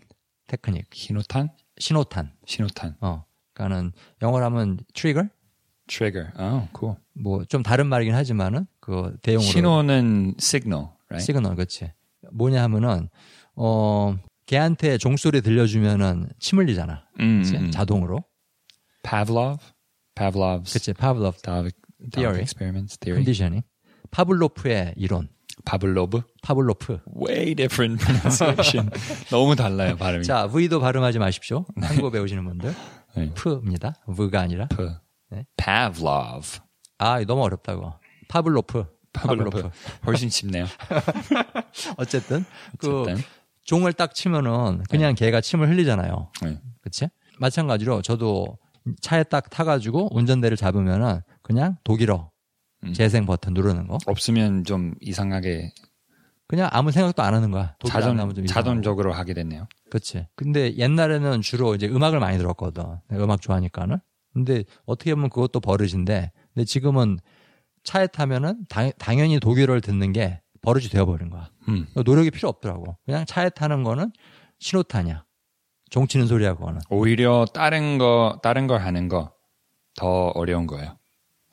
테크닉. 0.47 0.87
신호탄? 0.93 1.51
신호탄. 1.79 2.33
신호탄. 2.47 2.97
어. 3.01 3.25
그니까는, 3.53 3.93
영어로 4.23 4.45
하면 4.47 4.79
trigger? 4.95 5.25
trigger. 5.89 6.33
어, 6.37 6.69
cool. 6.77 6.97
뭐, 7.15 7.45
좀 7.45 7.63
다른 7.63 7.87
말이긴 7.87 8.15
하지만은, 8.15 8.67
그, 8.81 9.17
대용으로. 9.23 9.51
신호는 9.51 10.35
signal, 10.39 10.89
right? 11.09 11.25
시그널, 11.25 11.57
그치. 11.57 11.93
뭐냐 12.33 12.63
하면은, 12.65 13.09
어, 13.55 14.17
걔한테 14.47 14.99
종소리 14.99 15.41
들려주면은 15.43 16.29
침 16.39 16.59
흘리잖아. 16.59 17.05
음, 17.21 17.43
그치? 17.43 17.57
음. 17.57 17.71
자동으로. 17.71 18.23
Pavlov, 19.03 19.59
Pavlov's 20.15 20.73
그치. 20.73 20.93
파 20.93 21.13
Theory. 22.11 22.41
experiments 22.41 22.99
theory. 22.99 23.25
Conditioning. 23.25 23.63
파블로프의 24.11 24.95
이론. 24.97 25.29
파블로브. 25.65 26.23
파블로프. 26.43 27.01
Way 27.27 27.55
different 27.55 28.05
pronunciation. 28.05 28.91
너무 29.31 29.57
달라요 29.57 29.97
발음이. 29.97 30.25
자, 30.25 30.47
V도 30.49 30.81
발음하지 30.81 31.19
마십시오. 31.19 31.65
한국어 31.81 32.11
배우시는 32.11 32.45
분들. 32.45 32.75
네. 33.17 33.31
프입니다. 33.35 33.95
V가 34.07 34.41
아니라. 34.41 34.69
P. 34.69 34.77
네. 35.31 35.47
Pavlov. 35.57 36.61
아, 36.99 37.23
너무 37.25 37.43
어렵다고. 37.43 37.95
파블로프. 38.29 38.85
파블로프. 39.13 39.71
훨씬 40.07 40.29
쉽네요. 40.29 40.67
어쨌든 41.97 42.45
그 42.79 43.03
어쨌든. 43.03 43.23
종을 43.65 43.93
딱 43.93 44.15
치면은 44.15 44.83
그냥 44.91 45.15
걔가 45.15 45.41
침을 45.41 45.69
흘리잖아요. 45.71 46.31
네. 46.43 46.61
그치? 46.83 47.09
마찬가지로 47.39 48.03
저도 48.03 48.59
차에 49.01 49.25
딱 49.25 49.51
타가지고 49.51 50.17
운전대를 50.17 50.57
잡으면은 50.57 51.21
그냥 51.47 51.77
독일어 51.85 52.33
음. 52.83 52.93
재생 52.93 53.25
버튼 53.25 53.55
누르는 53.55 53.87
거. 53.87 53.99
없으면 54.07 54.65
좀 54.65 54.95
이상하게 55.01 55.73
그냥 56.49 56.69
아무 56.73 56.91
생각도 56.91 57.23
안 57.23 57.35
하는 57.35 57.53
거야. 57.53 57.77
이상하고. 57.85 58.45
자동적으로 58.47 59.13
하게 59.13 59.33
됐네요. 59.33 59.69
그치. 59.91 60.27
근데 60.35 60.77
옛날에는 60.77 61.41
주로 61.43 61.77
이제 61.77 61.87
음악을 61.87 62.19
많이 62.19 62.37
들었거든. 62.39 62.83
내가 63.09 63.25
음악 63.25 63.41
좋아하니까는. 63.41 63.99
근데 64.35 64.65
어떻게 64.87 65.15
보면 65.15 65.31
그것도 65.31 65.61
버릇인데, 65.61 66.33
근데 66.53 66.65
지금은 66.65 67.19
차에 67.85 68.09
타면은 68.09 68.65
당, 68.69 68.91
당연히 68.99 69.39
독일어를 69.39 69.81
듣는 69.81 70.13
게 70.13 70.41
버릇이 70.63 70.87
되어버린 70.89 71.31
거야. 71.31 71.49
음. 71.69 71.87
노력이 71.95 72.33
필요 72.33 72.49
없더라고. 72.49 72.97
그냥 73.07 73.25
차에 73.25 73.51
타는 73.51 73.85
거는 73.85 74.11
신호탄이야. 74.59 75.25
종치는 75.91 76.27
소리야, 76.27 76.55
그거는. 76.55 76.81
오히려 76.91 77.45
다른 77.55 77.99
거 77.99 78.41
다른 78.43 78.67
걸 78.67 78.81
하는 78.81 79.09
거 79.09 79.33
더 79.99 80.29
어려운 80.35 80.67
거예요. 80.67 80.99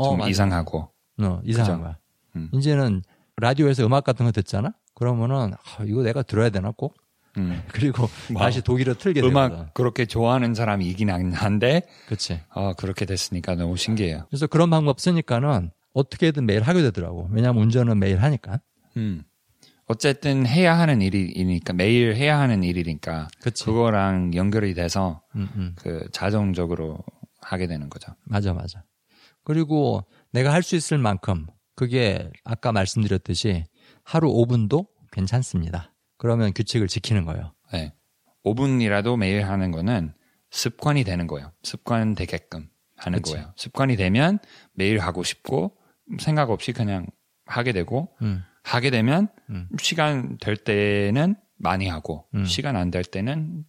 좀 0.03 0.17
맞아. 0.19 0.29
이상하고. 0.29 0.89
어, 1.21 1.41
이상한 1.43 1.71
그죠? 1.71 1.83
거야. 1.83 1.97
음. 2.35 2.49
이제는 2.53 3.01
라디오에서 3.37 3.85
음악 3.85 4.03
같은 4.03 4.25
거 4.25 4.31
듣잖아? 4.31 4.73
그러면은, 4.95 5.53
아, 5.53 5.83
이거 5.85 6.03
내가 6.03 6.21
들어야 6.23 6.49
되나 6.49 6.71
꼭? 6.71 6.95
음. 7.37 7.63
그리고 7.73 8.07
wow. 8.33 8.45
다시 8.45 8.61
독일어 8.61 8.93
틀게 8.93 9.21
되거든. 9.21 9.31
음악 9.31 9.73
그렇게 9.73 10.05
좋아하는 10.05 10.53
사람이 10.53 10.85
이긴 10.87 11.09
한데 11.09 11.81
그치. 12.07 12.39
어, 12.53 12.73
그렇게 12.73 13.05
됐으니까 13.05 13.55
너무 13.55 13.75
신기해요. 13.75 14.25
그래서 14.29 14.45
그런 14.45 14.69
방법 14.69 14.99
쓰니까는 14.99 15.71
어떻게든 15.93 16.45
매일 16.45 16.61
하게 16.61 16.81
되더라고. 16.83 17.29
왜냐면 17.31 17.63
운전은 17.63 17.97
매일 17.99 18.21
하니까. 18.21 18.59
음. 18.97 19.23
어쨌든 19.87 20.45
해야 20.45 20.77
하는 20.77 21.01
일이니까 21.01 21.73
매일 21.73 22.15
해야 22.15 22.39
하는 22.39 22.63
일이니까 22.63 23.27
그치. 23.41 23.65
그거랑 23.65 24.33
연결이 24.35 24.73
돼서 24.75 25.21
음, 25.35 25.49
음. 25.55 25.75
그 25.75 26.07
자동적으로 26.11 26.99
하게 27.41 27.67
되는 27.67 27.89
거죠. 27.89 28.13
맞아, 28.25 28.53
맞아. 28.53 28.83
그리고 29.43 30.05
내가 30.31 30.51
할 30.53 30.63
수 30.63 30.75
있을 30.75 30.97
만큼 30.97 31.47
그게 31.75 32.29
아까 32.43 32.71
말씀드렸듯이 32.71 33.65
하루 34.03 34.31
5분도 34.31 34.87
괜찮습니다. 35.11 35.93
그러면 36.17 36.53
규칙을 36.53 36.87
지키는 36.87 37.25
거예요. 37.25 37.53
네. 37.71 37.93
5분이라도 38.45 39.17
매일 39.17 39.43
하는 39.45 39.71
거는 39.71 40.13
습관이 40.51 41.03
되는 41.03 41.27
거예요. 41.27 41.51
습관 41.63 42.13
되게끔 42.15 42.69
하는 42.97 43.19
그치. 43.19 43.33
거예요. 43.33 43.53
습관이 43.55 43.95
되면 43.95 44.39
매일 44.73 44.99
하고 44.99 45.23
싶고 45.23 45.75
생각 46.19 46.49
없이 46.49 46.73
그냥 46.73 47.07
하게 47.45 47.71
되고 47.71 48.09
음. 48.21 48.43
하게 48.63 48.91
되면 48.91 49.27
음. 49.49 49.67
시간 49.79 50.37
될 50.37 50.55
때는 50.57 51.35
많이 51.57 51.87
하고 51.87 52.25
음. 52.35 52.45
시간 52.45 52.75
안 52.75 52.91
될 52.91 53.03
때는 53.03 53.65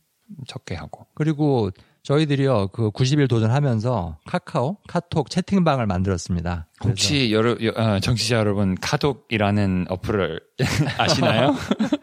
적게 0.46 0.74
하고. 0.74 1.06
그리고 1.14 1.70
저희들이요, 2.04 2.68
그 2.68 2.90
90일 2.90 3.28
도전하면서 3.30 4.18
카카오, 4.26 4.76
카톡 4.86 5.30
채팅방을 5.30 5.86
만들었습니다. 5.86 6.68
혹시 6.84 7.32
여러 7.32 7.52
여- 7.64 7.72
어, 7.76 7.98
정치자 7.98 8.36
여러분 8.36 8.74
카톡이라는 8.74 9.86
어플을 9.88 10.40
아시나요? 10.98 11.54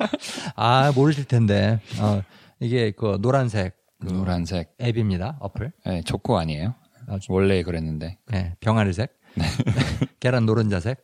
아, 0.56 0.92
모르실 0.96 1.26
텐데. 1.26 1.80
어, 2.00 2.24
이게 2.60 2.92
그 2.92 3.20
노란색 3.22 3.76
그 4.00 4.08
노란색 4.12 4.74
앱입니다. 4.82 5.38
어플. 5.40 5.72
네, 5.86 6.02
조코 6.02 6.40
아니에요? 6.40 6.74
아, 7.08 7.20
좀- 7.20 7.36
원래 7.36 7.62
그랬는데 7.62 8.18
네, 8.32 8.56
병아리색. 8.60 9.14
계란 10.20 10.48
노른자색. 10.48 11.04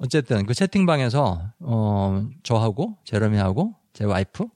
어쨌든 0.00 0.44
그 0.44 0.52
채팅방에서 0.54 1.52
어 1.60 2.26
저하고 2.42 2.98
제러미하고 3.04 3.74
제 3.94 4.04
와이프, 4.04 4.46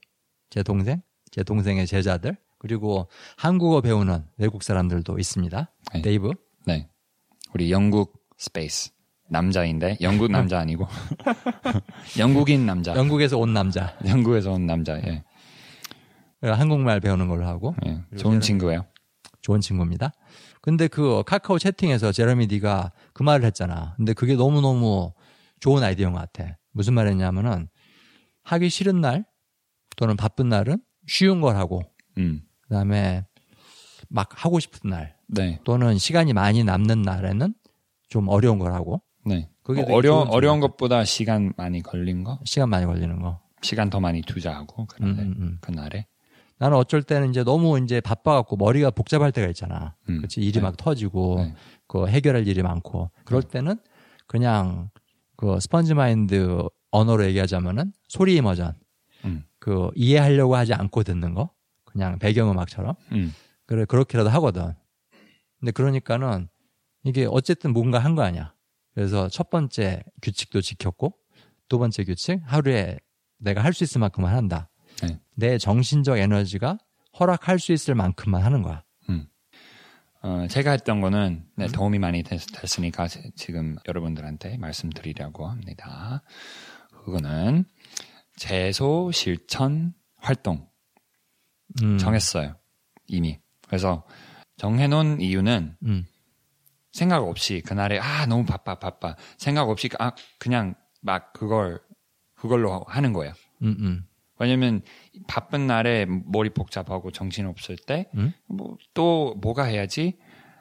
제 0.51 0.63
동생, 0.63 1.01
제 1.31 1.43
동생의 1.43 1.87
제자들 1.87 2.37
그리고 2.63 3.09
한국어 3.37 3.81
배우는 3.81 4.25
외국 4.39 4.63
사람들도 4.63 5.19
있습니다. 5.19 5.71
네. 5.95 6.03
데이브. 6.03 6.31
네. 6.65 6.89
우리 7.53 7.73
영국 7.73 8.23
space 8.39 8.93
남자인데 9.29 9.99
영국 10.01 10.31
남자 10.31 10.61
아니고 10.61 10.87
영국인 12.19 12.65
남자. 12.65 12.95
영국에서 12.95 13.37
온 13.37 13.53
남자. 13.53 13.99
영국에서 14.07 14.53
온 14.53 14.67
남자. 14.67 14.97
예. 14.99 15.25
한국말 16.45 17.01
배우는 17.01 17.27
걸로 17.27 17.47
하고 17.47 17.75
예. 17.85 18.01
좋은 18.17 18.41
친구예요. 18.41 18.87
좋은 19.41 19.61
친구입니다. 19.61 20.13
근데 20.61 20.87
그 20.87 21.25
카카오 21.27 21.59
채팅에서 21.59 22.13
제러미 22.13 22.47
네가 22.47 22.93
그 23.13 23.25
말을 23.25 23.45
했잖아. 23.45 23.95
근데 23.97 24.13
그게 24.13 24.37
너무 24.37 24.61
너무 24.61 25.13
좋은 25.59 25.83
아이디어인 25.83 26.13
것 26.13 26.21
같아. 26.21 26.59
무슨 26.71 26.95
말했냐면은 26.95 27.69
하기 28.45 28.69
싫은 28.69 29.01
날 29.01 29.25
또는 29.97 30.17
바쁜 30.17 30.49
날은 30.49 30.79
쉬운 31.09 31.41
걸 31.41 31.57
하고 31.57 31.83
음. 32.19 32.43
그다음에 32.73 33.27
막 34.09 34.31
하고 34.33 34.59
싶은 34.59 34.89
날 34.89 35.15
네. 35.27 35.61
또는 35.65 35.99
시간이 35.99 36.33
많이 36.33 36.65
남는 36.65 37.03
날에는 37.03 37.55
좀 38.09 38.29
어려운 38.29 38.59
걸 38.59 38.73
하고 38.73 39.03
네. 39.27 39.51
그게 39.63 39.83
어, 39.83 39.85
되게 39.85 40.09
어려운 40.09 40.61
것보다 40.61 41.05
시간 41.05 41.53
많이 41.57 41.83
걸린 41.83 42.25
거, 42.25 42.41
시간 42.45 42.71
많이 42.71 42.87
걸리는 42.87 43.21
거. 43.21 43.41
시간 43.61 43.91
더 43.91 44.01
많이 44.01 44.23
투자하고 44.23 44.83
음, 44.83 44.87
그날에 44.87 45.23
음, 45.23 45.35
음. 45.39 45.59
그날에. 45.61 46.07
나는 46.59 46.77
어쩔 46.77 47.03
때는 47.03 47.31
이제 47.31 47.45
너무 47.45 47.79
이제 47.79 48.01
바빠갖고 48.01 48.57
머리가 48.57 48.91
복잡할 48.91 49.33
때가 49.33 49.49
있잖아. 49.49 49.95
음. 50.09 50.17
그렇지 50.17 50.41
일이 50.41 50.53
네. 50.53 50.61
막 50.61 50.77
터지고 50.77 51.37
네. 51.39 51.55
그 51.87 52.09
해결할 52.09 52.49
일이 52.49 52.63
많고 52.63 53.11
그럴 53.25 53.43
때는 53.43 53.79
그냥 54.27 54.91
그 55.37 55.61
스펀지 55.61 55.95
마인드 55.95 56.63
언어로 56.91 57.25
얘기하자면은 57.27 57.93
소리 58.09 58.37
이머전 58.37 58.75
음. 59.27 59.45
그 59.59 59.91
이해하려고 59.95 60.57
하지 60.57 60.73
않고 60.75 61.03
듣는 61.03 61.35
거 61.35 61.51
그냥 61.93 62.19
배경음악처럼 62.19 62.95
음. 63.13 63.33
그래 63.67 63.85
그렇게라도 63.85 64.31
하거든. 64.31 64.73
근데 65.61 65.71
그러니까는 65.73 66.49
이게 67.05 67.27
어쨌든 67.31 67.73
뭔가 67.73 67.99
한 67.99 68.15
거 68.15 68.23
아니야. 68.23 68.55
그래서 68.95 69.29
첫 69.29 69.51
번째 69.51 70.03
규칙도 70.23 70.61
지켰고 70.61 71.15
두 71.69 71.79
번째 71.79 72.05
규칙 72.05 72.41
하루에 72.45 72.99
내가 73.39 73.63
할 73.65 73.73
수 73.73 73.85
있을 73.85 74.01
만큼만 74.01 74.35
한다. 74.35 74.69
네. 75.03 75.19
내 75.35 75.59
정신적 75.59 76.19
에너지가 76.19 76.79
허락할 77.19 77.59
수 77.59 77.73
있을 77.73 77.95
만큼만 77.95 78.43
하는 78.43 78.63
거야. 78.63 78.85
어, 80.25 80.47
제가 80.49 80.71
했던 80.71 81.01
거는 81.01 81.45
네, 81.57 81.65
음. 81.65 81.73
도움이 81.73 81.99
많이 81.99 82.23
됐, 82.23 82.41
으니까 82.79 83.09
지금 83.35 83.75
여러분들한테 83.89 84.57
말씀드리려고 84.57 85.49
합니다. 85.49 86.23
그거는 87.05 87.65
재소 88.37 89.11
실천 89.11 89.95
활동 90.19 90.69
음, 91.83 91.99
정했어요. 91.99 92.57
이미. 93.07 93.39
그래서 93.67 94.05
정해놓은 94.57 95.21
이유는 95.21 95.77
음, 95.85 96.07
생각 96.93 97.23
없이 97.23 97.63
그날에 97.65 97.99
아 97.99 98.27
너무 98.27 98.45
바빠 98.45 98.79
바빠 98.79 99.17
생각 99.39 99.69
없이 99.69 99.89
아 99.99 100.13
그냥 100.39 100.75
막 101.01 101.33
그걸 101.33 101.81
그걸로 102.35 102.85
하는 102.87 103.13
거예요. 103.13 103.33
음, 103.63 103.77
음, 103.79 104.07
왜냐면 104.39 104.83
바쁜 105.29 105.67
날에 105.67 106.07
머리 106.07 106.51
복잡하고 106.51 107.11
정신 107.11 107.47
없을 107.47 107.77
때 107.77 108.11
음? 108.15 108.33
뭐또 108.49 109.37
뭐가 109.41 109.65
해야지 109.65 110.19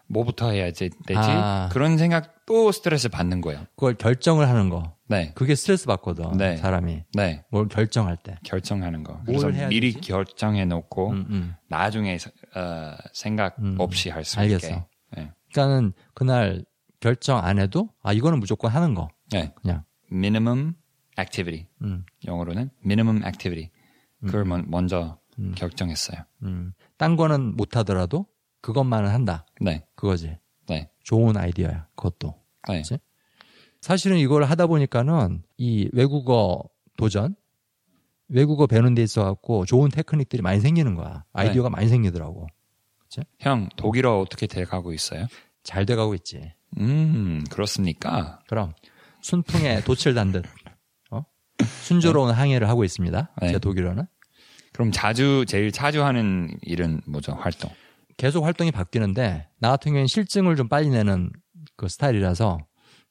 뭐부터 0.08 0.52
해야지 0.52 0.90
되지 1.08 1.20
아. 1.20 1.70
그런 1.72 1.98
생각 1.98 2.46
또 2.46 2.72
스트레스 2.72 3.10
받는 3.10 3.42
거예요. 3.42 3.66
그걸 3.76 3.96
결정을 3.96 4.48
하는 4.48 4.70
거. 4.70 4.96
네, 5.12 5.32
그게 5.36 5.56
스트레스 5.56 5.86
받거든. 5.88 6.38
네. 6.38 6.58
사람이 6.58 7.04
네 7.14 7.44
뭘 7.52 7.68
결정할 7.68 8.18
때. 8.18 8.38
결정하는 8.44 9.04
거. 9.04 9.14
뭘 9.26 9.40
그래서 9.52 9.68
미리 9.68 9.94
되지? 9.94 10.08
결정해 10.08 10.66
놓고 10.66 11.10
음, 11.12 11.26
음. 11.30 11.56
나중에 11.68 12.18
어, 12.56 12.96
생각 13.14 13.58
음. 13.60 13.76
없이 13.78 14.10
할수 14.10 14.40
알겠어. 14.40 14.68
있게. 14.68 14.86
네. 15.18 15.32
그러니까는 15.52 15.94
그날 16.14 16.64
결정 17.00 17.38
안 17.44 17.60
해도 17.60 17.90
아 18.02 18.14
이거는 18.14 18.40
무조건 18.40 18.72
하는 18.72 18.94
거. 18.96 19.10
네. 19.32 19.54
그냥. 19.62 19.84
minimum 20.12 20.74
activity 21.20 21.68
음, 21.82 22.06
영어로는 22.26 22.70
minimum 22.86 23.24
activity 23.26 23.70
그걸 24.26 24.46
먼- 24.46 24.66
먼저 24.70 25.20
음. 25.40 25.54
결정했어요. 25.56 26.22
음. 26.44 26.74
딴 26.98 27.16
거는 27.16 27.56
못 27.58 27.76
하더라도 27.78 28.28
그것만은 28.62 29.10
한다. 29.10 29.46
네, 29.60 29.86
그거지. 29.96 30.38
네, 30.68 30.90
좋은 31.04 31.36
아이디어야. 31.38 31.88
그것도. 31.96 32.36
네, 32.70 32.78
그치? 32.78 33.00
사실은 33.82 34.18
이걸 34.18 34.44
하다 34.44 34.68
보니까는 34.68 35.44
이 35.58 35.90
외국어 35.92 36.64
도전, 36.98 37.36
외국어 38.30 38.68
배우는 38.68 38.94
데 38.94 39.02
있어 39.04 39.24
갖고 39.24 39.66
좋은 39.66 39.90
테크닉들이 39.90 40.42
많이 40.42 40.60
생기는 40.62 40.96
거야. 40.96 41.26
아이디어가 41.34 41.70
많이 41.70 41.88
생기더라고. 41.90 42.48
형 43.40 43.68
독일어 43.76 44.20
어떻게 44.22 44.48
돼가고 44.48 44.94
있어요? 44.94 45.28
잘 45.64 45.86
돼가고 45.86 46.14
있지. 46.16 46.54
음 46.80 47.44
그렇습니까? 47.50 48.40
그럼 48.48 48.72
순풍에 49.22 49.82
돛을 49.84 50.14
단 50.14 50.32
듯, 50.32 50.46
어? 51.10 51.26
순조로운 51.82 52.32
항해를 52.32 52.70
하고 52.70 52.86
있습니다. 52.86 53.32
네. 53.42 53.52
제 53.52 53.60
독일어는. 53.60 54.06
그럼 54.72 54.92
자주 54.92 55.44
제일 55.48 55.72
자주 55.72 56.04
하는 56.04 56.56
일은 56.62 57.02
뭐죠? 57.06 57.34
활동. 57.34 57.70
계속 58.16 58.46
활동이 58.46 58.72
바뀌는데 58.72 59.50
나 59.60 59.70
같은 59.72 59.92
경우는 59.92 60.08
싫증을 60.08 60.56
좀 60.56 60.70
빨리 60.70 60.90
내는 60.90 61.32
그 61.76 61.90
스타일이라서 61.90 62.60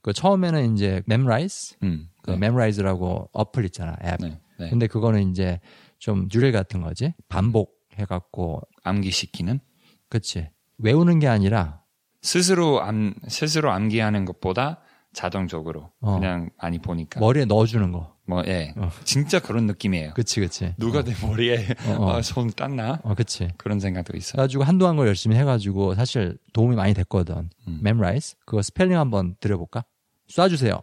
그 0.02 0.12
처음에는 0.12 0.74
이제 0.74 1.02
Memrise, 1.06 1.76
음, 1.82 2.08
그 2.22 2.32
네, 2.32 2.36
Memrise라고 2.38 3.28
어플 3.32 3.64
있잖아 3.66 3.96
앱. 4.04 4.16
네, 4.20 4.40
네. 4.58 4.70
근데 4.70 4.86
그거는 4.86 5.30
이제 5.30 5.60
좀 5.98 6.28
neural 6.32 6.52
같은 6.52 6.80
거지 6.80 7.14
반복 7.28 7.78
해갖고 7.94 8.62
암기시키는. 8.84 9.60
그치 10.08 10.48
외우는 10.78 11.18
게 11.18 11.28
아니라 11.28 11.82
스스로 12.22 12.82
암 12.82 13.14
스스로 13.28 13.70
암기하는 13.70 14.24
것보다 14.24 14.80
자동적으로 15.12 15.90
어. 16.00 16.14
그냥 16.14 16.50
많이 16.60 16.78
보니까 16.78 17.20
머리에 17.20 17.44
넣어주는 17.44 17.92
거. 17.92 18.14
뭐 18.26 18.44
예. 18.46 18.72
어. 18.76 18.90
진짜 19.02 19.40
그런 19.40 19.66
느낌이에요. 19.66 20.12
그치, 20.14 20.38
그치. 20.38 20.72
누가 20.78 21.02
내 21.02 21.12
머리에 21.20 21.66
어, 21.88 21.92
어. 21.98 22.16
어, 22.16 22.22
손 22.22 22.48
댔나? 22.50 23.00
어, 23.02 23.14
그치. 23.16 23.48
그런 23.56 23.80
생각도 23.80 24.16
있어요. 24.16 24.34
그래가지고 24.34 24.62
한동안 24.62 24.96
걸 24.96 25.08
열심히 25.08 25.36
해가지고 25.36 25.96
사실 25.96 26.38
도움이 26.52 26.76
많이 26.76 26.94
됐거든. 26.94 27.50
음. 27.66 27.80
Memrise. 27.82 28.36
그거 28.46 28.62
스펠링 28.62 28.96
한번 28.96 29.34
들어볼까? 29.40 29.84
쏴주세요. 30.30 30.82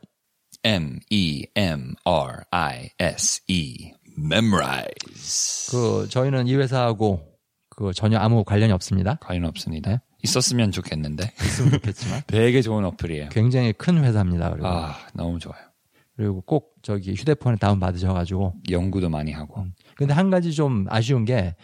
M 0.63 0.99
E 1.09 1.45
M 1.55 1.93
R 2.03 2.41
I 2.51 2.89
S 2.99 3.41
E 3.47 3.91
memorize. 4.17 5.71
그, 5.71 6.07
저희는 6.09 6.47
이 6.47 6.55
회사하고 6.55 7.37
그 7.69 7.93
전혀 7.93 8.17
아무 8.17 8.43
관련이 8.43 8.71
없습니다. 8.73 9.15
관련 9.21 9.45
없습니다. 9.45 9.91
네? 9.91 9.99
있었으면 10.23 10.71
좋겠는데 10.71 11.31
있으면 11.41 11.71
좋겠지만. 11.73 12.23
되게 12.27 12.61
좋은 12.61 12.83
어플이에요. 12.85 13.29
굉장히 13.29 13.71
큰 13.73 14.03
회사입니다. 14.03 14.49
그리고. 14.49 14.67
아 14.67 14.97
너무 15.13 15.39
좋아요. 15.39 15.61
그리고 16.15 16.41
꼭 16.41 16.73
저기 16.81 17.13
휴대폰에 17.13 17.57
다운 17.57 17.79
받으셔가지고. 17.79 18.55
연구도 18.71 19.09
많이 19.09 19.31
하고. 19.31 19.61
음. 19.61 19.73
근데 19.95 20.13
한 20.13 20.31
가지 20.31 20.51
좀 20.53 20.87
아쉬운 20.89 21.25
게 21.25 21.55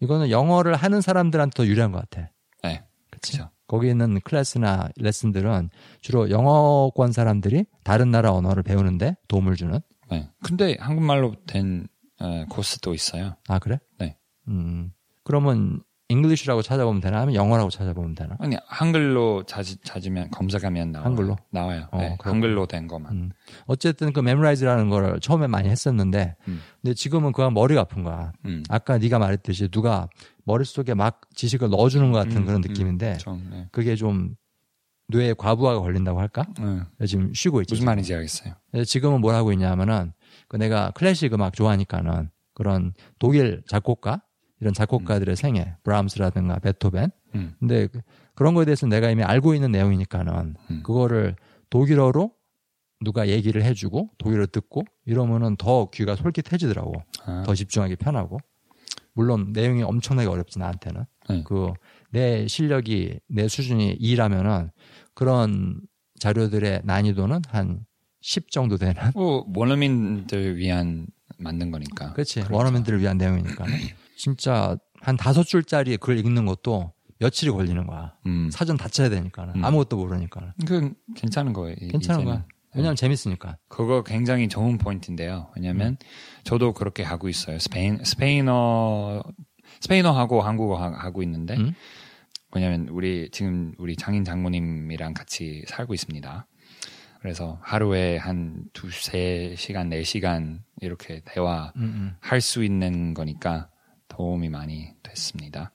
이거는 0.00 0.30
영어를 0.30 0.76
하는 0.76 1.00
사람들한테 1.00 1.54
더 1.56 1.66
유리한 1.66 1.92
것 1.92 2.00
같아. 2.08 2.30
네? 2.62 2.82
그렇죠. 3.10 3.50
거기 3.72 3.88
있는 3.88 4.20
클래스나 4.20 4.90
레슨들은 4.98 5.70
주로 6.02 6.28
영어권 6.28 7.12
사람들이 7.12 7.64
다른 7.84 8.10
나라 8.10 8.30
언어를 8.34 8.62
배우는데 8.62 9.16
도움을 9.28 9.56
주는. 9.56 9.80
네. 10.10 10.28
근데 10.44 10.76
한국말로 10.78 11.34
된 11.46 11.88
어, 12.20 12.44
코스도 12.50 12.92
있어요. 12.92 13.34
아 13.48 13.58
그래? 13.58 13.78
네. 13.98 14.18
음. 14.48 14.92
그러면 15.24 15.82
English라고 16.12 16.62
찾아보면 16.62 17.00
되나? 17.00 17.18
아니면 17.18 17.34
영어라고 17.34 17.70
찾아보면 17.70 18.14
되나? 18.14 18.36
아니 18.38 18.56
한글로 18.66 19.44
찾, 19.44 19.64
찾으면 19.82 20.30
검색하면 20.30 20.92
나와요. 20.92 21.06
한글로? 21.06 21.36
나와요. 21.50 21.88
어, 21.90 21.98
네. 21.98 22.16
한글로 22.20 22.66
된 22.66 22.86
것만. 22.86 23.12
음. 23.12 23.30
어쨌든 23.66 24.12
그 24.12 24.20
Memrise라는 24.20 24.88
거를 24.90 25.20
처음에 25.20 25.46
많이 25.46 25.68
했었는데, 25.68 26.36
음. 26.48 26.60
근데 26.80 26.94
지금은 26.94 27.32
그건 27.32 27.54
머리가 27.54 27.82
아픈 27.82 28.02
거야. 28.02 28.32
음. 28.44 28.62
아까 28.68 28.98
네가 28.98 29.18
말했듯이 29.18 29.68
누가 29.68 30.08
머릿속에 30.44 30.94
막 30.94 31.20
지식을 31.34 31.70
넣어주는 31.70 32.12
것 32.12 32.18
같은 32.18 32.38
음, 32.38 32.46
그런 32.46 32.62
음, 32.62 32.68
느낌인데, 32.68 33.16
좀, 33.18 33.48
네. 33.50 33.68
그게 33.72 33.96
좀 33.96 34.36
뇌에 35.08 35.34
과부하가 35.34 35.80
걸린다고 35.80 36.20
할까? 36.20 36.46
음, 36.60 36.84
그래서 36.96 37.10
지금 37.10 37.32
쉬고 37.34 37.60
있지. 37.62 37.74
무슨 37.74 37.86
말인지 37.86 38.14
알겠어요. 38.14 38.54
지금은 38.86 39.20
뭘 39.20 39.34
하고 39.34 39.52
있냐면은 39.52 40.12
그 40.48 40.56
내가 40.56 40.90
클래식 40.92 41.32
음악 41.34 41.54
좋아하니까는 41.54 42.30
그런 42.54 42.94
독일 43.18 43.62
작곡가 43.66 44.22
이런 44.62 44.72
작곡가들의 44.72 45.34
생애 45.34 45.74
브람스라든가 45.82 46.60
베토벤 46.60 47.10
음. 47.34 47.54
근데 47.58 47.88
그- 47.88 48.00
그런 48.36 48.54
거에 48.54 48.64
대해서 48.64 48.86
내가 48.86 49.10
이미 49.10 49.24
알고 49.24 49.54
있는 49.54 49.72
내용이니까는 49.72 50.54
음. 50.70 50.82
그거를 50.84 51.34
독일어로 51.68 52.32
누가 53.00 53.26
얘기를 53.28 53.64
해주고 53.64 54.10
독일어 54.18 54.46
듣고 54.46 54.84
이러면은 55.04 55.56
더 55.56 55.90
귀가 55.90 56.14
솔깃해지더라고 56.14 56.92
아, 57.26 57.42
더 57.44 57.54
집중하기 57.56 57.96
편하고 57.96 58.38
물론 59.14 59.52
내용이 59.52 59.82
엄청나게 59.82 60.28
어렵지 60.28 60.60
나한테는 60.60 61.04
네. 61.28 61.42
그내 61.44 62.46
실력이 62.46 63.18
내 63.28 63.48
수준이 63.48 63.98
2라면은 63.98 64.70
그런 65.14 65.80
자료들의 66.20 66.82
난이도는 66.84 67.42
한 67.48 67.84
10 68.24 68.52
정도 68.52 68.76
되는 68.76 68.94
뭐 69.14 69.44
원어민들 69.52 70.56
위한 70.56 71.08
만든 71.38 71.72
거니까. 71.72 72.12
그렇지 72.12 72.34
그렇죠. 72.36 72.54
원어민들을 72.54 73.00
위한 73.00 73.18
내용이니까 73.18 73.64
진짜 74.22 74.76
한 75.00 75.16
다섯 75.16 75.42
줄짜리 75.42 75.96
글 75.96 76.16
읽는 76.16 76.46
것도 76.46 76.92
며칠이 77.18 77.50
걸리는 77.50 77.88
거야 77.88 78.14
음. 78.26 78.50
사전 78.52 78.76
다 78.76 78.86
쳐야 78.88 79.08
되니까 79.08 79.52
음. 79.56 79.64
아무것도 79.64 79.96
모르니까 79.96 80.54
그 80.64 80.94
괜찮은 81.16 81.52
거예요. 81.52 81.74
이- 81.80 81.88
괜찮은. 81.88 82.24
거야 82.24 82.46
왜냐면 82.72 82.94
재밌으니까 82.94 83.58
그거 83.68 84.04
굉장히 84.04 84.48
좋은 84.48 84.78
포인트인데요. 84.78 85.50
왜냐면 85.56 85.96
저도 86.44 86.72
그렇게 86.72 87.02
하고 87.02 87.28
있어요. 87.28 87.58
스페인 87.58 87.98
스페인어 88.04 89.24
스페인어하고 89.80 90.40
한국어 90.40 90.76
하- 90.76 90.96
하고 90.96 91.24
있는데 91.24 91.56
음? 91.56 91.74
왜냐면 92.54 92.86
우리 92.90 93.28
지금 93.32 93.74
우리 93.78 93.96
장인 93.96 94.22
장모님이랑 94.24 95.14
같이 95.14 95.64
살고 95.66 95.94
있습니다. 95.94 96.46
그래서 97.20 97.58
하루에 97.62 98.18
한 98.18 98.64
두세 98.72 99.54
시간, 99.58 99.88
네 99.88 100.04
시간 100.04 100.62
이렇게 100.80 101.22
대화 101.24 101.72
음, 101.76 102.14
할수 102.20 102.62
있는 102.64 103.14
거니까 103.14 103.68
도움이 104.22 104.50
많이 104.50 104.94
됐습니다. 105.02 105.72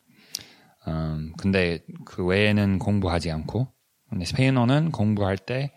음, 0.87 1.33
근데 1.37 1.79
그 2.05 2.23
외에는 2.23 2.79
공부하지 2.79 3.29
않고, 3.29 3.67
근데 4.09 4.23
스페인어는 4.23 4.91
공부할 4.91 5.37
때, 5.37 5.73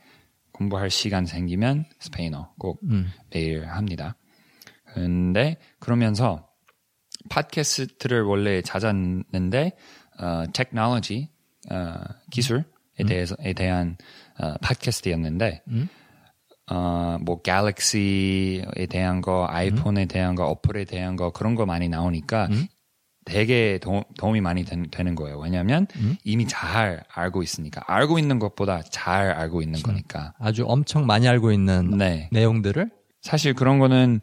공부할 0.53 0.89
시간 0.89 1.27
생기면 1.27 1.85
스페인어 1.99 2.55
꼭 2.59 2.81
음. 2.85 3.11
매일 3.31 3.67
합니다. 3.67 4.17
근데 4.85 5.57
그러면서 5.81 6.49
팟캐스트를 7.29 8.23
원래 8.23 8.63
찾았는데, 8.63 9.77
어, 10.21 10.45
테크놀로지, 10.53 11.29
어, 11.71 11.95
기술에 12.31 12.63
대해서에 13.05 13.53
대한 13.55 13.97
어, 14.39 14.55
팟캐스트였는데, 14.63 15.65
음? 15.69 15.89
어, 16.71 17.19
뭐, 17.23 17.43
갤럭시에 17.43 18.87
대한 18.89 19.21
거, 19.21 19.47
아이폰에 19.49 20.07
대한 20.07 20.35
거, 20.35 20.47
어플에 20.47 20.85
대한 20.85 21.17
거, 21.17 21.31
그런 21.31 21.55
거 21.55 21.67
많이 21.67 21.89
나오니까 21.89 22.47
음? 22.51 22.67
되게 23.25 23.79
도, 23.83 24.03
움이 24.23 24.41
많이 24.41 24.65
된- 24.65 24.89
되는 24.91 25.15
거예요. 25.15 25.39
왜냐면 25.39 25.87
음? 25.97 26.17
이미 26.25 26.47
잘 26.47 27.03
알고 27.13 27.43
있으니까. 27.43 27.83
알고 27.87 28.19
있는 28.19 28.39
것보다 28.39 28.83
잘 28.83 29.33
알고 29.33 29.63
있는 29.63 29.81
거니까. 29.83 30.33
아주 30.39 30.65
엄청 30.67 31.07
많이 31.07 31.29
알고 31.29 31.53
있는 31.53 31.97
네. 31.99 32.29
내용들을 32.33 32.91
사실 33.21 33.53
그런 33.55 33.79
거는 33.79 34.21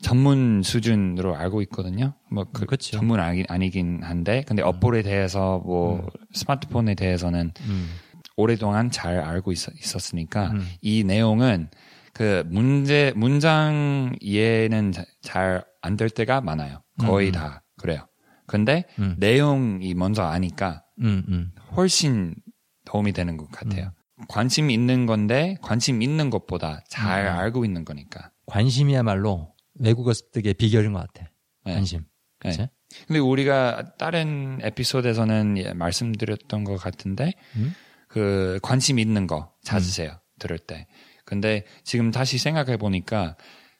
전문 0.00 0.62
수준으로 0.64 1.36
알고 1.36 1.62
있거든요. 1.62 2.14
뭐, 2.30 2.44
그, 2.52 2.66
그쵸. 2.66 2.96
전문 2.96 3.20
아니, 3.20 3.44
아니긴 3.48 4.00
한데, 4.02 4.42
근데 4.48 4.60
어플에 4.62 5.02
대해서 5.02 5.62
뭐, 5.64 6.04
스마트폰에 6.32 6.94
대해서는 6.94 7.52
음. 7.60 7.88
오랫동안 8.36 8.90
잘 8.90 9.20
알고 9.20 9.52
있, 9.52 9.58
었으니까 9.94 10.50
음. 10.52 10.68
이 10.80 11.04
내용은 11.04 11.68
그 12.12 12.44
문제 12.46 13.12
문장 13.16 14.16
이해는 14.20 14.92
잘 15.22 15.64
안 15.84 15.96
될 15.96 16.08
때가 16.10 16.40
많아요. 16.40 16.82
거의 17.00 17.28
음. 17.28 17.32
다 17.32 17.64
그래요. 17.76 18.06
근데 18.46 18.84
음. 19.00 19.16
내용이 19.18 19.94
먼저 19.94 20.22
아니까 20.22 20.84
음, 21.00 21.24
음. 21.28 21.52
훨씬 21.76 22.36
도움이 22.84 23.12
되는 23.12 23.36
것 23.36 23.50
같아요. 23.50 23.92
관심 24.28 24.70
있는 24.70 25.06
건데 25.06 25.56
관심 25.60 26.00
있는 26.00 26.30
것보다 26.30 26.84
잘 26.88 27.26
음. 27.26 27.32
알고 27.32 27.64
있는 27.64 27.84
거니까. 27.84 28.30
관심이야말로 28.46 29.52
외국어 29.80 30.12
습득의 30.12 30.54
비결인 30.54 30.92
것 30.92 31.00
같아 31.00 31.28
네. 31.64 31.74
관심 31.74 32.04
네. 32.44 32.50
그치? 32.50 32.68
근데 33.08 33.18
우리가 33.18 33.94
다른 33.98 34.58
에피소드에서는 34.62 35.58
예, 35.58 35.72
말씀드렸던 35.72 36.62
것 36.64 36.76
같은데 36.76 37.32
음? 37.56 37.74
그 38.12 38.58
관심 38.62 38.98
있는 38.98 39.26
거 39.26 39.52
찾으세요 39.64 40.12
들을 40.38 40.58
때. 40.58 40.86
근데 41.24 41.64
지금 41.82 42.10
다시 42.10 42.36
생각해 42.36 42.76
보니까 42.76 43.36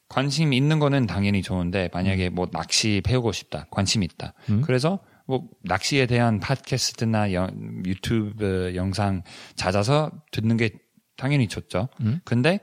관심 0.09 0.53
있는 0.53 0.79
거는 0.79 1.05
당연히 1.07 1.41
좋은데 1.41 1.89
만약에 1.93 2.29
뭐 2.29 2.47
낚시 2.51 3.01
배우고 3.05 3.31
싶다 3.31 3.67
관심 3.69 4.01
있다. 4.03 4.33
음? 4.49 4.61
그래서 4.61 4.99
뭐 5.27 5.47
낚시에 5.63 6.05
대한 6.07 6.39
팟캐스트나 6.39 7.33
여- 7.33 7.49
유튜브 7.85 8.73
영상 8.75 9.21
찾아서 9.55 10.11
듣는 10.31 10.57
게 10.57 10.71
당연히 11.15 11.47
좋죠. 11.47 11.89
음? 12.01 12.19
근데 12.25 12.59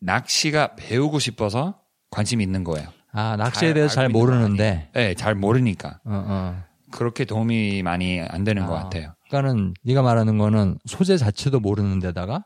낚시가 0.00 0.76
배우고 0.76 1.18
싶어서 1.18 1.80
관심 2.10 2.40
있는 2.40 2.64
거예요. 2.64 2.88
아 3.12 3.36
낚시에 3.36 3.68
잘 3.68 3.74
대해서 3.74 3.94
잘 3.94 4.08
모르는데 4.08 4.90
네, 4.94 5.14
잘 5.14 5.34
모르니까 5.34 6.00
어, 6.04 6.24
어. 6.28 6.62
그렇게 6.92 7.24
도움이 7.24 7.82
많이 7.82 8.20
안 8.20 8.44
되는 8.44 8.66
것 8.66 8.76
아. 8.76 8.84
같아요. 8.84 9.14
그러니까는 9.30 9.74
네가 9.82 10.02
말하는 10.02 10.36
거는 10.38 10.78
소재 10.84 11.16
자체도 11.16 11.60
모르는 11.60 12.00
데다가 12.00 12.44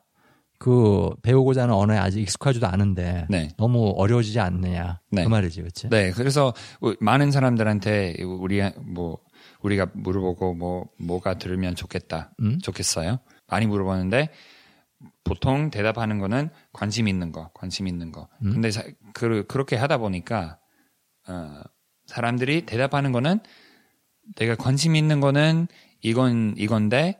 그 0.58 1.10
배우고자 1.22 1.62
하는 1.62 1.74
언어에 1.74 1.98
아직 1.98 2.20
익숙하지도 2.20 2.66
않은데 2.66 3.26
네. 3.28 3.48
너무 3.56 3.92
어려워지지 3.96 4.38
않느냐 4.40 5.00
네. 5.10 5.24
그 5.24 5.28
말이지 5.28 5.62
그치? 5.62 5.88
네, 5.88 6.10
그래서 6.12 6.54
많은 7.00 7.30
사람들한테 7.30 8.22
우리 8.22 8.62
뭐 8.80 9.18
우리가 9.62 9.88
물어보고 9.94 10.54
뭐 10.54 10.86
뭐가 10.98 11.38
들으면 11.38 11.74
좋겠다, 11.74 12.32
음? 12.40 12.58
좋겠어요. 12.60 13.18
많이 13.48 13.66
물어보는데 13.66 14.28
보통 15.24 15.70
대답하는 15.70 16.18
거는 16.18 16.50
관심 16.72 17.08
있는 17.08 17.32
거, 17.32 17.50
관심 17.54 17.86
있는 17.86 18.12
거. 18.12 18.28
음? 18.42 18.52
근데 18.52 18.70
사- 18.70 18.84
그, 19.12 19.44
그렇게 19.48 19.76
하다 19.76 19.98
보니까 19.98 20.58
어, 21.28 21.60
사람들이 22.06 22.66
대답하는 22.66 23.12
거는 23.12 23.40
내가 24.36 24.54
관심 24.54 24.96
있는 24.96 25.20
거는 25.20 25.66
이건 26.04 26.54
이건데 26.58 27.18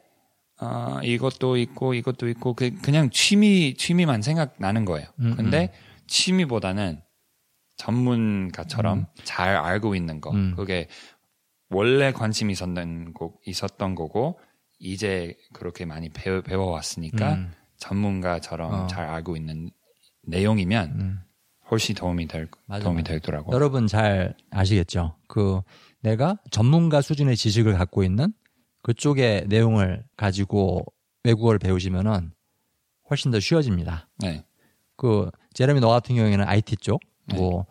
어, 0.61 1.01
이것도 1.03 1.57
있고 1.57 1.95
이것도 1.95 2.29
있고 2.29 2.55
그, 2.55 2.71
그냥 2.83 3.11
취미 3.11 3.75
취미만 3.75 4.23
생각나는 4.23 4.85
거예요. 4.85 5.09
음, 5.21 5.35
근데 5.37 5.73
취미보다는 6.07 7.01
전문가처럼 7.77 9.07
잘 9.25 9.57
알고 9.57 9.97
있는 9.97 10.21
거 10.21 10.31
음. 10.31 10.53
그게 10.55 10.87
원래 11.71 12.13
관심이 12.13 12.53
있었던, 12.53 13.15
거, 13.15 13.33
있었던 13.47 13.95
거고 13.95 14.39
이제 14.79 15.35
그렇게 15.55 15.87
많이 15.87 16.11
배워, 16.11 16.43
배워왔으니까 16.43 17.35
음. 17.35 17.53
전문가처럼 17.79 18.73
어. 18.73 18.87
잘 18.87 19.09
알고 19.09 19.37
있는 19.37 19.71
내용이면 20.25 20.89
음. 21.01 21.21
훨씬 21.71 21.95
도움이 21.95 22.29
될 22.29 22.49
맞아, 22.67 22.85
도움이 22.85 23.03
맞아. 23.03 23.15
되더라고. 23.15 23.51
여러분 23.55 23.87
잘 23.87 24.37
아시겠죠? 24.51 25.17
그 25.27 25.63
내가 26.01 26.37
전문가 26.51 27.01
수준의 27.01 27.37
지식을 27.37 27.79
갖고 27.79 28.05
있는 28.05 28.35
그쪽의 28.85 29.47
내용을 29.49 30.05
가지고 30.17 30.85
외국어를 31.25 31.59
배우시면은 31.59 32.33
훨씬 33.11 33.31
더 33.31 33.41
쉬워집니다. 33.41 34.09
네, 34.19 34.45
그 34.97 35.31
제레미 35.55 35.81
너 35.81 35.89
같은 35.89 36.15
경우에는 36.15 36.47
IT 36.47 36.77
쪽, 36.77 37.01
뭐 37.35 37.67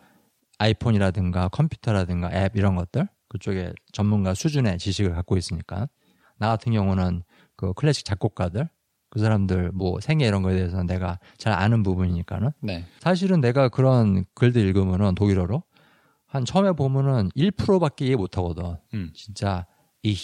아이폰이라든가 0.58 1.48
컴퓨터라든가 1.48 2.30
앱 2.32 2.56
이런 2.56 2.74
것들 2.74 3.08
그쪽에 3.28 3.72
전문가 3.92 4.34
수준의 4.34 4.78
지식을 4.78 5.14
갖고 5.14 5.36
있으니까 5.36 5.88
나 6.36 6.48
같은 6.48 6.72
경우는 6.72 7.22
그 7.56 7.72
클래식 7.74 8.04
작곡가들 8.04 8.68
그 9.08 9.20
사람들 9.20 9.70
뭐 9.72 10.00
생애 10.00 10.26
이런 10.26 10.42
거에 10.42 10.56
대해서 10.56 10.82
내가 10.82 11.20
잘 11.38 11.52
아는 11.52 11.84
부분이니까는 11.84 12.50
네, 12.60 12.84
사실은 12.98 13.40
내가 13.40 13.68
그런 13.68 14.24
글들 14.34 14.60
읽으면은 14.66 15.14
독일어로 15.14 15.62
한 16.26 16.44
처음에 16.44 16.72
보면은 16.72 17.28
1%밖에 17.36 18.06
이해 18.06 18.16
못 18.16 18.36
하거든. 18.36 18.76
음, 18.94 19.12
진짜 19.14 19.66
이, 20.02 20.16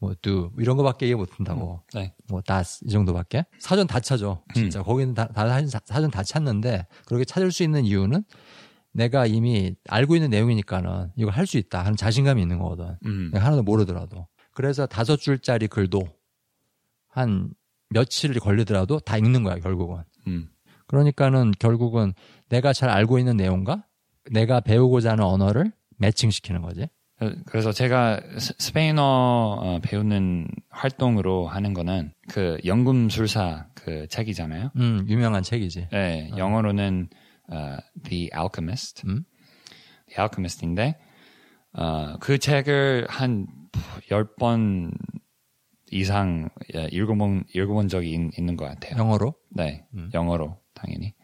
뭐 0.00 0.14
do 0.22 0.50
이런 0.58 0.76
거밖에 0.76 1.06
이해 1.06 1.14
못 1.14 1.28
한다고. 1.38 1.82
네, 1.94 2.14
뭐 2.28 2.40
das 2.46 2.84
이 2.84 2.90
정도밖에. 2.90 3.44
사전 3.58 3.86
다 3.86 3.98
찾아. 4.00 4.40
진짜 4.54 4.82
거기는 4.82 5.14
다, 5.14 5.26
다 5.28 5.46
사전, 5.84 6.10
다 6.10 6.22
찾는데 6.22 6.86
그렇게 7.06 7.24
찾을 7.24 7.50
수 7.52 7.62
있는 7.62 7.84
이유는 7.84 8.22
내가 8.92 9.26
이미 9.26 9.74
알고 9.88 10.14
있는 10.16 10.30
내용이니까는 10.30 11.12
이거 11.16 11.30
할 11.30 11.46
수 11.46 11.58
있다 11.58 11.80
하는 11.80 11.96
자신감이 11.96 12.40
있는 12.40 12.58
거거든. 12.58 12.96
음, 13.06 13.30
내가 13.32 13.46
하나도 13.46 13.62
모르더라도. 13.62 14.26
그래서 14.54 14.86
다섯 14.86 15.16
줄짜리 15.16 15.66
글도 15.68 16.02
한 17.08 17.50
며칠 17.90 18.38
걸리더라도 18.38 19.00
다 19.00 19.16
읽는 19.18 19.42
거야 19.42 19.56
결국은. 19.56 20.02
음, 20.26 20.48
그러니까는 20.86 21.52
결국은 21.58 22.12
내가 22.48 22.72
잘 22.72 22.88
알고 22.90 23.18
있는 23.18 23.36
내용과 23.36 23.84
내가 24.30 24.60
배우고자 24.60 25.12
하는 25.12 25.24
언어를 25.24 25.72
매칭시키는 25.98 26.62
거지. 26.62 26.88
그래서 27.46 27.72
제가 27.72 28.20
스- 28.38 28.54
스페인어 28.58 29.02
어, 29.02 29.78
배우는 29.82 30.46
활동으로 30.70 31.48
하는 31.48 31.74
거는 31.74 32.12
그 32.28 32.58
연금술사 32.64 33.66
그 33.74 34.06
책이잖아요. 34.08 34.70
음, 34.76 35.04
유명한 35.08 35.42
책이지. 35.42 35.88
네, 35.90 36.30
영어로는 36.36 37.08
어, 37.50 37.76
The 38.04 38.30
Alchemist, 38.36 39.02
음? 39.06 39.24
The 40.08 40.20
Alchemist인데 40.20 40.96
어, 41.72 42.16
그 42.20 42.38
책을 42.38 43.06
한열번 43.10 44.92
이상 45.90 46.48
예, 46.74 46.86
읽어본 46.92 47.44
읽어본 47.54 47.88
적이 47.88 48.12
있, 48.36 48.42
는것 48.42 48.68
같아요. 48.68 48.96
영어로 48.98 49.34
네, 49.50 49.86
음. 49.94 50.10
영어로 50.14 50.58
당연히. 50.74 51.14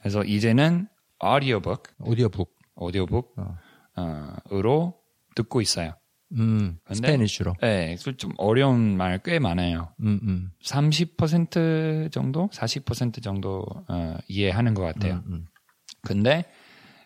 그래서 0.00 0.24
이제는 0.24 0.88
오디오북, 1.20 1.84
오디오북. 2.00 2.52
오디오북 2.74 3.34
어. 3.38 3.54
어, 3.96 4.32
으로 4.52 5.01
듣고 5.34 5.60
있어요. 5.60 5.94
음, 6.38 6.78
스페니쉬로. 6.90 7.54
네, 7.60 7.96
좀 7.96 8.32
어려운 8.38 8.96
말 8.96 9.18
꽤 9.22 9.38
많아요. 9.38 9.92
음, 10.00 10.18
음. 10.22 10.50
30% 10.62 12.10
정도, 12.10 12.48
40% 12.52 13.22
정도 13.22 13.64
어, 13.88 14.16
이해하는 14.28 14.74
것 14.74 14.82
같아요. 14.82 15.22
음, 15.26 15.32
음. 15.32 15.46
근데 16.02 16.44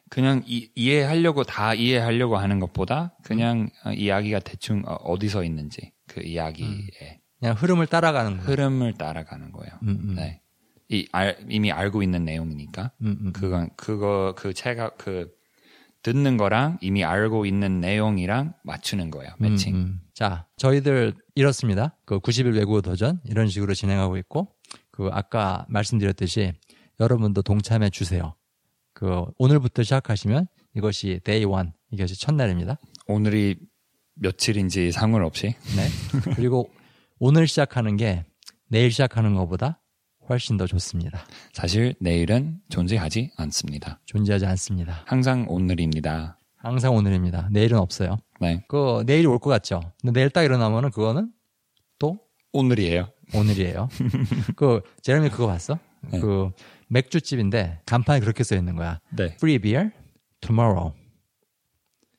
그냥 0.08 0.42
이, 0.46 0.70
이해하려고 0.76 1.42
다 1.42 1.74
이해하려고 1.74 2.36
하는 2.36 2.60
것보다 2.60 3.16
그냥 3.24 3.68
어, 3.84 3.90
이야기가 3.92 4.38
대충 4.40 4.82
어, 4.86 4.94
어디서 4.94 5.42
있는지 5.44 5.92
그 6.06 6.22
이야기의 6.22 7.20
그냥 7.40 7.54
흐름을 7.56 7.88
따라가는 7.88 8.36
거야. 8.36 8.46
흐름을 8.46 8.94
따라가는 8.94 9.50
거예요. 9.52 9.72
음, 9.82 9.88
음. 9.88 10.14
네. 10.14 10.40
이 10.88 11.08
알, 11.10 11.36
이미 11.48 11.72
알고 11.72 12.04
있는 12.04 12.24
내용이니까 12.24 12.92
음, 13.02 13.18
음. 13.20 13.32
그건 13.32 13.70
그거 13.76 14.34
그 14.38 14.54
제가 14.54 14.90
그 14.90 15.34
듣는 16.06 16.36
거랑 16.36 16.78
이미 16.82 17.02
알고 17.02 17.46
있는 17.46 17.80
내용이랑 17.80 18.54
맞추는 18.62 19.10
거예요. 19.10 19.32
매칭. 19.40 19.74
음, 19.74 19.80
음. 19.80 20.00
자, 20.14 20.46
저희들 20.56 21.14
이렇습니다. 21.34 21.96
그 22.04 22.20
90일 22.20 22.54
외국어 22.54 22.80
도전 22.80 23.20
이런 23.24 23.48
식으로 23.48 23.74
진행하고 23.74 24.16
있고 24.18 24.54
그 24.92 25.08
아까 25.10 25.66
말씀드렸듯이 25.68 26.52
여러분도 27.00 27.42
동참해 27.42 27.90
주세요. 27.90 28.36
그 28.92 29.24
오늘부터 29.38 29.82
시작하시면 29.82 30.46
이것이 30.76 31.18
day 31.24 31.44
one 31.44 31.70
이것이 31.90 32.20
첫날입니다. 32.20 32.78
오늘이 33.08 33.56
며칠인지 34.14 34.92
상관없이 34.92 35.56
네. 35.74 35.88
그리고 36.36 36.70
오늘 37.18 37.48
시작하는 37.48 37.96
게 37.96 38.24
내일 38.68 38.92
시작하는 38.92 39.34
것보다 39.34 39.80
훨씬 40.28 40.56
더 40.56 40.66
좋습니다. 40.66 41.24
사실 41.52 41.94
내일은 42.00 42.60
존재하지 42.68 43.32
않습니다. 43.36 44.00
존재하지 44.06 44.46
않습니다. 44.46 45.02
항상 45.06 45.46
오늘입니다. 45.48 46.38
항상 46.56 46.94
오늘입니다. 46.96 47.48
내일은 47.52 47.78
없어요. 47.78 48.16
네. 48.40 48.64
그 48.68 49.04
내일이 49.06 49.26
올 49.26 49.38
것 49.38 49.50
같죠. 49.50 49.80
근데 50.00 50.18
내일 50.20 50.30
딱 50.30 50.42
일어나면은 50.42 50.90
그거는 50.90 51.30
또 51.98 52.18
오늘이에요. 52.52 53.08
오늘이에요. 53.34 53.88
그 54.56 54.80
제레미 55.02 55.28
그거 55.28 55.46
봤어? 55.46 55.78
네. 56.10 56.20
그 56.20 56.50
맥주집인데 56.88 57.80
간판에 57.86 58.20
그렇게 58.20 58.42
써 58.44 58.56
있는 58.56 58.74
거야. 58.76 59.00
네. 59.10 59.24
Free 59.34 59.58
beer 59.58 59.90
tomorrow. 60.40 60.92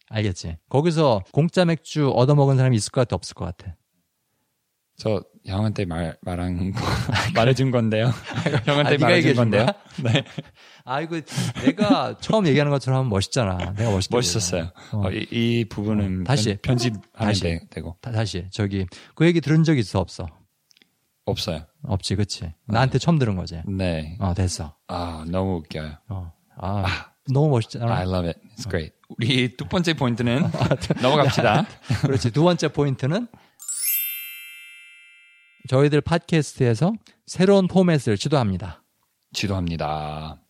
알겠지? 0.10 0.58
거기서 0.70 1.24
공짜 1.32 1.66
맥주 1.66 2.10
얻어 2.12 2.34
먹은 2.36 2.56
사람이 2.58 2.76
있을 2.78 2.92
것 2.92 3.02
같아, 3.02 3.16
없을 3.16 3.34
것 3.36 3.46
같아. 3.46 3.76
저 4.98 5.24
형한테 5.46 5.86
말 5.86 6.18
말한 6.22 6.72
거 6.72 6.80
말해준 7.36 7.70
건데요. 7.70 8.08
형한테 8.66 8.96
아, 8.96 8.98
말해준 8.98 9.36
건데요. 9.36 9.68
네. 10.04 10.24
아 10.86 11.02
이거 11.02 11.22
내가 11.64 12.18
처음 12.20 12.48
얘기하는 12.48 12.72
것처럼 12.72 12.98
하면 13.00 13.10
멋있잖아. 13.10 13.74
내가 13.74 13.92
멋있다. 13.92 14.16
멋있었어요. 14.18 14.72
어. 14.94 15.08
어, 15.08 15.12
이, 15.12 15.28
이 15.32 15.66
부분은 15.70 16.22
어, 16.22 16.24
다시. 16.24 16.58
편, 16.64 16.78
집하면 16.78 17.04
다시. 17.14 17.60
되고 17.70 17.96
다, 18.02 18.12
다시 18.12 18.48
저기 18.52 18.88
그 19.14 19.26
얘기 19.28 19.40
들은 19.40 19.64
적 19.64 19.78
있어 19.78 20.00
없어? 20.00 20.28
없어요. 21.26 21.66
없지, 21.84 22.16
그치? 22.16 22.54
나한테 22.66 22.98
처음 22.98 23.20
들은 23.20 23.36
거지. 23.36 23.62
네. 23.68 24.18
어 24.20 24.34
됐어. 24.34 24.76
아 24.88 25.26
너무 25.30 25.58
웃겨요. 25.58 25.94
어, 26.10 26.32
아 26.58 27.12
너무 27.32 27.50
멋있잖아. 27.50 27.94
I 27.96 28.04
love 28.04 28.28
it. 28.28 28.40
It's 28.58 28.68
great. 28.68 28.96
우리 29.10 29.56
두 29.56 29.66
번째 29.66 29.94
포인트는 29.94 30.50
넘어갑시다. 31.04 31.68
그렇지. 32.02 32.32
두 32.32 32.44
번째 32.44 32.70
포인트는 32.70 33.28
저희들 35.68 36.02
팟캐스트에서 36.02 36.94
새로운 37.26 37.68
포맷을 37.68 38.18
시도합니다. 38.18 38.84
지도합니다. 39.34 40.42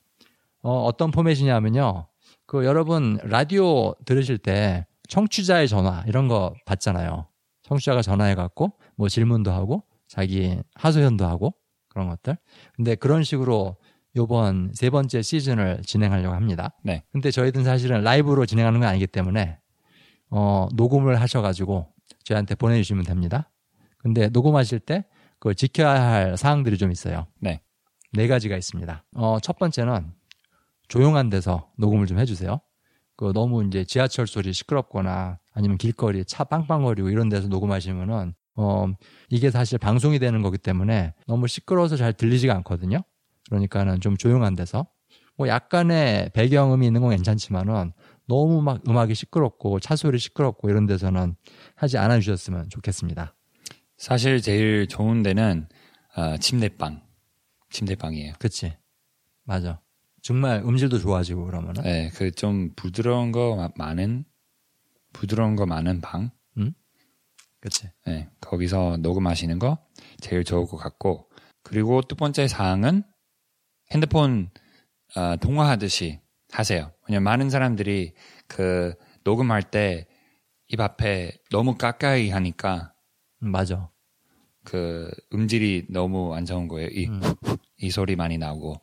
어, 0.62 0.84
어떤 0.84 1.12
포맷이냐면요. 1.12 2.08
그 2.46 2.66
여러분 2.66 3.20
라디오 3.24 3.94
들으실 4.06 4.38
때 4.38 4.86
청취자의 5.10 5.68
전화 5.68 6.04
이런 6.08 6.28
거 6.28 6.54
받잖아요. 6.66 7.28
청취자가 7.64 8.02
전화해 8.02 8.36
갖고 8.36 8.74
뭐 8.96 9.10
질문도 9.10 9.52
하고 9.52 9.84
자기 10.08 10.58
하소연도 10.76 11.26
하고 11.26 11.54
그런 11.90 12.08
것들. 12.10 12.38
근데 12.76 12.96
그런 12.96 13.24
식으로 13.24 13.76
요번 14.16 14.72
세 14.74 14.90
번째 14.90 15.22
시즌을 15.22 15.82
진행하려고 15.86 16.36
합니다. 16.36 16.74
네. 16.84 17.04
근데 17.12 17.32
저희들은 17.32 17.66
사실은 17.66 18.02
라이브로 18.02 18.46
진행하는 18.46 18.80
건 18.80 18.90
아니기 18.90 19.08
때문에 19.08 19.60
어, 20.30 20.68
녹음을 20.76 21.20
하셔 21.20 21.42
가지고 21.42 21.88
저희한테 22.24 22.56
보내 22.56 22.78
주시면 22.78 23.04
됩니다. 23.04 23.50
근데 24.08 24.30
녹음하실 24.30 24.80
때 24.80 25.06
그 25.40 25.54
지켜야 25.54 26.02
할 26.02 26.38
사항들이 26.38 26.78
좀 26.78 26.92
있어요. 26.92 27.28
네. 27.40 27.62
네 28.14 28.28
가지가 28.28 28.58
있습니다. 28.58 29.04
어, 29.16 29.40
첫 29.42 29.58
번째는 29.60 30.12
조용한 30.88 31.30
데서 31.30 31.70
녹음을 31.78 32.08
좀 32.08 32.20
해주세요. 32.20 32.60
그 33.16 33.34
너무 33.34 33.66
이제 33.66 33.84
지하철 33.84 34.28
소리 34.28 34.54
시끄럽거나 34.54 35.40
아니면 35.54 35.78
길거리 35.78 36.24
차 36.26 36.44
빵빵거리고 36.44 37.10
이런 37.10 37.30
데서 37.30 37.48
녹음하시면은 37.48 38.34
어, 38.56 38.88
이게 39.30 39.52
사실 39.52 39.78
방송이 39.78 40.18
되는 40.20 40.42
거기 40.42 40.58
때문에 40.58 41.14
너무 41.28 41.48
시끄러워서 41.48 41.96
잘 41.96 42.14
들리지가 42.14 42.54
않거든요. 42.56 43.04
그러니까는 43.50 44.02
좀 44.02 44.18
조용한 44.18 44.56
데서 44.56 44.88
뭐 45.36 45.48
약간의 45.48 46.32
배경음이 46.34 46.86
있는 46.86 47.02
건 47.02 47.12
괜찮지만은 47.12 47.92
너무 48.28 48.62
막 48.62 48.82
음악이 48.88 49.14
시끄럽고 49.14 49.80
차 49.80 49.96
소리 49.96 50.18
시끄럽고 50.18 50.70
이런 50.70 50.88
데서는 50.88 51.36
하지 51.76 51.98
않아 51.98 52.20
주셨으면 52.20 52.70
좋겠습니다. 52.70 53.37
사실 53.98 54.42
제일 54.42 54.88
좋은 54.88 55.24
데는 55.24 55.68
어, 56.16 56.38
침대방. 56.38 57.02
침대방이에요. 57.70 58.34
그치? 58.40 58.76
맞아. 59.44 59.82
정말 60.22 60.62
음질도 60.66 61.00
좋아지고 61.00 61.46
그러면은 61.46 61.84
네, 61.84 62.10
그 62.10 62.32
좀 62.32 62.74
부드러운 62.76 63.32
거 63.32 63.56
마- 63.56 63.70
많은 63.76 64.26
부드러운 65.14 65.56
거 65.56 65.66
많은 65.66 66.02
방. 66.02 66.32
그치? 67.60 67.90
네, 68.06 68.30
거기서 68.40 68.98
녹음하시는 68.98 69.58
거 69.58 69.80
제일 70.22 70.44
좋을 70.44 70.68
것 70.68 70.78
같고 70.78 71.30
그리고 71.64 72.02
두 72.04 72.16
번째 72.16 72.48
사항은 72.48 73.04
핸드폰 73.92 74.52
어, 75.16 75.36
통화하듯이 75.38 76.22
하세요. 76.52 76.94
왜냐면 77.08 77.24
많은 77.24 77.50
사람들이 77.50 78.14
그 78.48 78.94
녹음할 79.24 79.64
때 79.64 80.08
입 80.70 80.82
앞에 80.82 81.32
너무 81.50 81.78
가까이 81.78 82.30
하니까 82.30 82.94
음, 82.94 82.97
맞아. 83.40 83.90
그 84.64 85.10
음질이 85.34 85.88
너무 85.90 86.36
안 86.36 86.46
좋은 86.46 86.68
거예요. 86.68 86.90
이, 86.90 87.08
음. 87.08 87.22
이 87.80 87.90
소리 87.90 88.16
많이 88.16 88.38
나오고. 88.38 88.82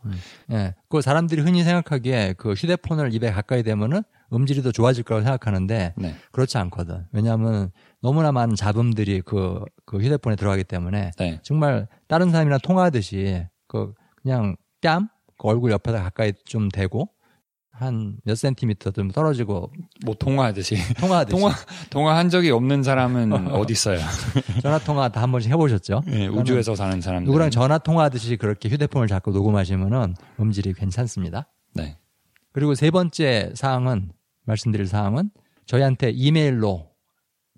예. 0.52 0.74
그 0.88 1.02
사람들이 1.02 1.42
흔히 1.42 1.62
생각하기에 1.62 2.34
그 2.38 2.52
휴대폰을 2.54 3.12
입에 3.12 3.30
가까이 3.30 3.62
대면은 3.62 4.02
음질이 4.32 4.62
더 4.62 4.72
좋아질 4.72 5.04
거라고 5.04 5.24
생각하는데 5.24 5.94
네. 5.96 6.14
그렇지 6.32 6.56
않거든. 6.58 7.04
왜냐하면 7.12 7.70
너무나 8.00 8.32
많은 8.32 8.54
잡음들이 8.54 9.20
그, 9.20 9.62
그 9.84 9.98
휴대폰에 9.98 10.36
들어가기 10.36 10.64
때문에 10.64 11.10
네. 11.18 11.40
정말 11.42 11.86
다른 12.08 12.30
사람이랑 12.30 12.60
통화하듯이 12.62 13.46
그 13.68 13.92
그냥 14.22 14.56
뺨? 14.80 15.08
그 15.38 15.48
얼굴 15.48 15.72
옆에다 15.72 16.02
가까이 16.02 16.32
좀 16.44 16.68
대고 16.68 17.08
한 17.76 18.18
몇 18.24 18.36
센티미터 18.36 18.92
좀 18.92 19.10
떨어지고 19.10 19.70
뭐 20.04 20.14
통화하듯이. 20.14 20.76
통화하듯이 20.98 21.36
통화, 21.36 21.52
통화한 21.90 22.28
적이 22.30 22.50
없는 22.52 22.82
사람은 22.84 23.32
어디 23.52 23.72
있어요? 23.72 23.98
전화 24.62 24.78
통화 24.78 25.08
다 25.08 25.20
한 25.22 25.32
번씩 25.32 25.50
해보셨죠? 25.50 26.02
네, 26.06 26.26
우주에서 26.28 26.74
사는 26.76 27.00
사람들. 27.00 27.26
누구랑 27.26 27.50
전화 27.50 27.78
통화하듯이 27.78 28.36
그렇게 28.36 28.68
휴대폰을 28.68 29.08
잡고 29.08 29.32
녹음하시면은 29.32 30.14
음질이 30.38 30.74
괜찮습니다. 30.74 31.48
네. 31.74 31.98
그리고 32.52 32.74
세 32.76 32.90
번째 32.92 33.50
사항은 33.54 34.12
말씀드릴 34.46 34.86
사항은 34.86 35.30
저희한테 35.66 36.10
이메일로 36.10 36.90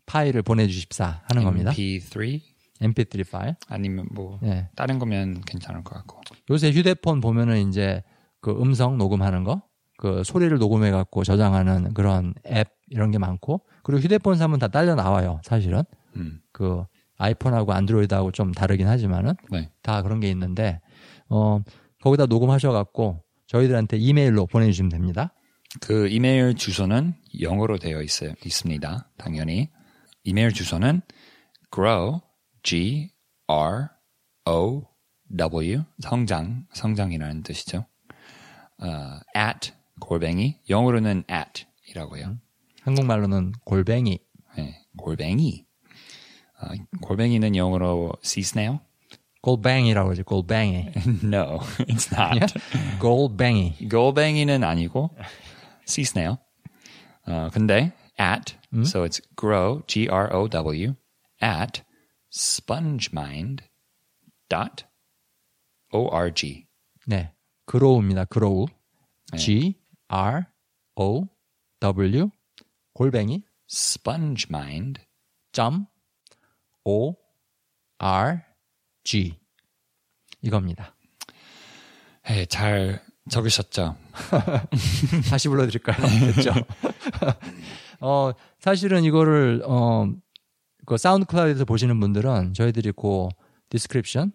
파일을 0.07 0.43
보내주십사 0.43 1.23
하는 1.29 1.45
겁니다. 1.45 1.73
MP3 1.73 2.41
MP3 2.81 3.31
파일. 3.31 3.57
아니면 3.69 4.07
뭐 4.13 4.39
예. 4.45 4.69
다른 4.77 4.99
거면 4.99 5.43
괜찮을 5.43 5.83
것 5.85 5.95
같고. 5.97 6.21
요새 6.51 6.71
휴대폰 6.71 7.21
보면은 7.21 7.69
이제 7.69 8.03
그 8.41 8.53
음성 8.53 8.97
녹음하는 8.97 9.43
거, 9.45 9.63
그 9.99 10.23
소리를 10.25 10.57
녹음해 10.59 10.91
갖고 10.91 11.25
저장하는 11.25 11.95
그런 11.95 12.35
앱 12.47 12.69
이런 12.89 13.11
게 13.11 13.19
많고, 13.19 13.63
그리고 13.83 14.01
휴대폰 14.01 14.37
사면 14.37 14.59
다 14.59 14.69
딸려 14.69 14.95
나와요. 14.95 15.41
사실은 15.43 15.83
음. 16.17 16.41
그 16.53 16.85
아이폰하고 17.19 17.73
안드로이드하고 17.73 18.33
좀 18.33 18.53
다르긴 18.53 18.89
하지만은 18.89 19.35
네. 19.51 19.71
다 19.83 20.03
그런 20.03 20.21
게 20.21 20.29
있는데, 20.31 20.81
어 21.29 21.61
거기다 22.03 22.27
녹음하셔 22.27 22.73
갖고 22.73 23.23
저희들한테 23.47 23.97
이메일로 23.97 24.47
보내주시면 24.47 24.91
됩니다. 24.91 25.33
그 25.81 26.09
이메일 26.09 26.55
주소는 26.55 27.15
영어로 27.41 27.79
되어 27.79 28.03
있어요, 28.03 28.33
있습니다. 28.45 29.11
당연히. 29.19 29.71
이메일 30.25 30.53
주소는 30.53 31.03
grow, 31.73 32.21
g, 32.63 33.11
r, 33.47 33.89
o, 34.47 34.83
w, 35.37 35.85
성장, 36.01 36.67
성장이라는 36.73 37.43
뜻이죠. 37.43 37.87
어, 38.79 39.21
at, 39.37 39.73
골뱅이, 40.01 40.59
영어로는 40.69 41.25
at 41.31 41.67
이라고 41.89 42.17
해요. 42.17 42.37
한국말로는 42.83 43.53
골뱅이, 43.65 44.19
네, 44.57 44.83
골뱅이. 44.97 45.65
어, 46.61 46.69
골뱅이는 47.03 47.55
영어로 47.57 48.13
씨스네요? 48.23 48.81
골뱅이라고 49.43 50.09
그러지, 50.09 50.23
골뱅이. 50.23 50.91
no, 51.23 51.59
it's 51.81 52.13
not. 52.13 52.55
골뱅이. 53.01 53.77
골뱅이는 53.89 54.65
아니고 54.65 55.11
씨스네요. 55.85 56.39
어, 57.27 57.49
근데 57.53 57.93
at, 58.19 58.57
so 58.85 59.05
it's 59.05 59.21
grow, 59.37 59.83
G-R-O-W, 59.87 60.95
at 61.43 61.83
spongemind 62.33 63.65
dot 64.49 64.85
O-R-G. 65.93 66.67
네. 67.07 67.33
그로우입니다. 67.67 68.25
그로우. 68.27 68.67
네. 69.33 69.39
G 69.39 69.75
R 70.09 70.47
O 70.97 71.27
W 71.81 72.31
골뱅이 72.95 73.43
spongemind 73.71 75.01
점 75.53 75.87
O 76.85 77.15
R 77.99 78.43
G 79.05 79.39
이겁니다. 80.43 80.95
네, 82.25 82.45
잘 82.47 83.05
적으셨죠? 83.31 83.97
다시 85.31 85.49
불러드릴까요? 85.49 85.97
됐죠? 86.35 86.53
어, 88.01 88.33
사실은 88.59 89.05
이거를, 89.05 89.63
어, 89.65 90.09
그 90.87 90.97
SoundCloud에서 90.97 91.65
보시는 91.65 91.99
분들은 91.99 92.55
저희들이 92.55 92.93
그 92.93 93.29
description, 93.71 94.33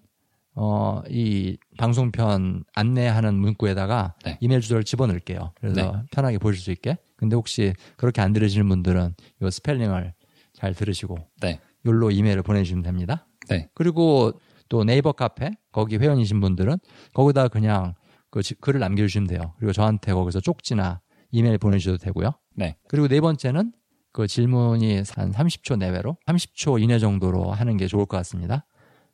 어, 0.55 1.01
이 1.09 1.57
방송편 1.77 2.63
안내하는 2.73 3.35
문구에다가 3.35 4.15
네. 4.25 4.37
이메일 4.41 4.61
주소를 4.61 4.83
집어넣을게요. 4.83 5.53
그래서 5.59 5.91
네. 5.91 6.03
편하게 6.11 6.37
보실 6.37 6.61
수 6.61 6.71
있게. 6.71 6.97
근데 7.15 7.35
혹시 7.35 7.73
그렇게 7.97 8.21
안 8.21 8.33
들으시는 8.33 8.67
분들은 8.67 9.15
이 9.41 9.49
스펠링을 9.51 10.13
잘 10.53 10.73
들으시고, 10.73 11.17
네. 11.41 11.59
요로 11.85 12.11
이메일을 12.11 12.43
보내주시면 12.43 12.83
됩니다. 12.83 13.25
네. 13.49 13.69
그리고 13.73 14.33
또 14.69 14.83
네이버 14.83 15.11
카페 15.13 15.51
거기 15.71 15.97
회원이신 15.97 16.39
분들은 16.41 16.77
거기다 17.13 17.47
그냥 17.47 17.93
그 18.29 18.41
지- 18.43 18.55
글을 18.55 18.79
남겨주시면 18.79 19.27
돼요. 19.27 19.53
그리고 19.57 19.73
저한테 19.73 20.13
거기서 20.13 20.39
쪽지나 20.41 21.01
이메일 21.31 21.57
보내주셔도 21.57 21.97
되고요. 21.97 22.31
네. 22.55 22.77
그리고 22.87 23.07
네 23.07 23.19
번째는 23.21 23.71
그 24.13 24.27
질문이 24.27 25.03
한 25.15 25.31
30초 25.31 25.77
내외로 25.77 26.17
30초 26.27 26.81
이내 26.81 26.99
정도로 26.99 27.51
하는 27.51 27.77
게 27.77 27.87
좋을 27.87 28.05
것 28.05 28.17
같습니다. 28.17 28.65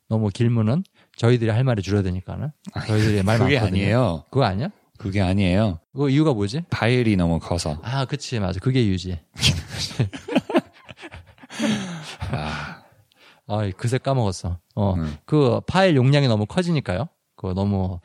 너무 0.08 0.28
길면은 0.28 0.82
저희들이 1.18 1.50
할 1.50 1.64
말이 1.64 1.82
줄어드니까는 1.82 2.52
저희들이 2.86 3.22
말 3.24 3.38
그게 3.38 3.56
많거든요. 3.56 3.82
아니에요. 3.82 4.24
그거 4.30 4.44
아니야? 4.44 4.70
그게 4.98 5.20
아니에요. 5.20 5.80
그거 5.92 6.08
이유가 6.08 6.32
뭐지? 6.32 6.62
파일이 6.70 7.16
너무 7.16 7.40
커서. 7.40 7.78
아, 7.82 8.04
그치 8.04 8.38
맞아. 8.40 8.58
그게 8.60 8.82
이유지. 8.82 9.18
아, 12.30 12.82
아, 13.46 13.70
그새 13.76 13.98
까먹었어. 13.98 14.58
어, 14.74 14.94
음. 14.94 15.16
그 15.24 15.60
파일 15.66 15.96
용량이 15.96 16.28
너무 16.28 16.46
커지니까요. 16.46 17.08
그 17.36 17.52
너무 17.54 18.00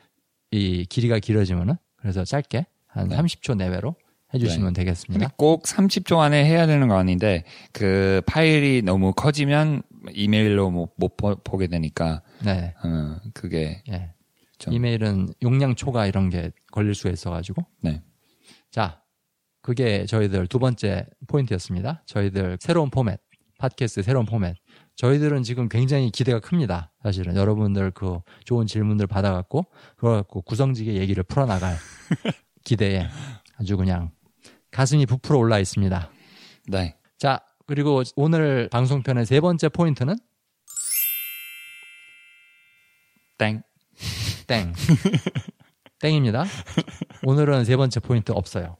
이 0.50 0.86
길이가 0.88 1.18
길어지면은 1.18 1.76
그래서 1.96 2.24
짧게 2.24 2.66
한 2.86 3.08
네. 3.08 3.16
30초 3.16 3.56
내외로 3.56 3.96
해주시면 4.32 4.66
근데 4.66 4.82
되겠습니다. 4.82 5.30
꼭 5.36 5.64
30초 5.64 6.18
안에 6.18 6.44
해야 6.44 6.66
되는 6.66 6.88
거 6.88 6.96
아닌데 6.96 7.44
그 7.72 8.22
파일이 8.26 8.82
너무 8.82 9.12
커지면 9.12 9.82
이메일로 10.12 10.70
못, 10.70 10.92
못 10.96 11.16
보, 11.16 11.34
보게 11.36 11.66
되니까 11.66 12.22
네, 12.44 12.74
어, 12.84 13.20
그게 13.32 13.82
예. 13.88 14.12
좀- 14.58 14.72
이메일은 14.72 15.28
용량 15.42 15.74
초과 15.74 16.06
이런 16.06 16.30
게 16.30 16.50
걸릴 16.72 16.94
수가 16.94 17.10
있어가지고. 17.10 17.64
네. 17.82 18.02
자, 18.70 19.02
그게 19.62 20.04
저희들 20.06 20.46
두 20.46 20.58
번째 20.58 21.06
포인트였습니다. 21.26 22.02
저희들 22.06 22.58
새로운 22.60 22.90
포맷, 22.90 23.18
팟캐스트 23.58 24.02
새로운 24.02 24.26
포맷. 24.26 24.56
저희들은 24.96 25.42
지금 25.42 25.68
굉장히 25.68 26.10
기대가 26.10 26.38
큽니다. 26.38 26.92
사실은 27.02 27.34
여러분들 27.36 27.90
그 27.92 28.20
좋은 28.44 28.66
질문들 28.66 29.06
받아갖고 29.06 29.66
그걸 29.96 30.16
갖고 30.18 30.42
구성지게 30.42 30.94
얘기를 30.94 31.22
풀어나갈 31.24 31.76
기대에 32.64 33.08
아주 33.56 33.76
그냥 33.76 34.10
가슴이 34.70 35.06
부풀어 35.06 35.38
올라 35.38 35.58
있습니다. 35.58 36.10
네. 36.68 36.96
자, 37.18 37.40
그리고 37.66 38.02
오늘 38.16 38.68
방송편의 38.70 39.26
세 39.26 39.40
번째 39.40 39.68
포인트는 39.68 40.14
땡. 43.38 43.62
땡. 44.46 44.72
땡입니다. 46.00 46.44
오늘은 47.24 47.64
세 47.64 47.76
번째 47.76 48.00
포인트 48.00 48.32
없어요. 48.32 48.76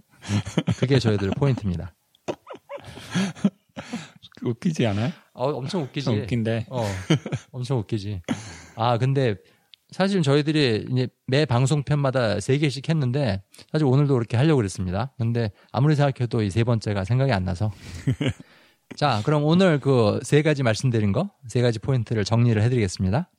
그게 0.78 0.98
저희들 0.98 1.30
포인트입니다. 1.36 1.94
웃기지 4.42 4.86
않아요? 4.86 5.10
어, 5.32 5.50
엄청 5.52 5.82
웃기지. 5.82 6.04
좀 6.04 6.18
웃긴데. 6.20 6.66
어, 6.70 6.84
엄청 7.50 7.78
웃기지. 7.78 8.22
아, 8.76 8.98
근데 8.98 9.36
사실 9.90 10.22
저희들이 10.22 10.86
이제 10.90 11.08
매 11.26 11.44
방송편마다 11.46 12.40
세 12.40 12.58
개씩 12.58 12.88
했는데 12.88 13.42
사실 13.72 13.86
오늘도 13.86 14.14
그렇게 14.14 14.36
하려고 14.36 14.56
그랬습니다. 14.58 15.14
근데 15.18 15.50
아무리 15.72 15.94
생각해도 15.96 16.42
이 16.42 16.50
세 16.50 16.64
번째가 16.64 17.04
생각이 17.04 17.32
안 17.32 17.44
나서. 17.44 17.72
자, 18.96 19.22
그럼 19.24 19.44
오늘 19.44 19.80
그 19.80 20.20
세 20.22 20.42
가지 20.42 20.62
말씀드린 20.62 21.12
거, 21.12 21.30
세 21.48 21.62
가지 21.62 21.78
포인트를 21.78 22.24
정리를 22.24 22.60
해드리겠습니다. 22.62 23.30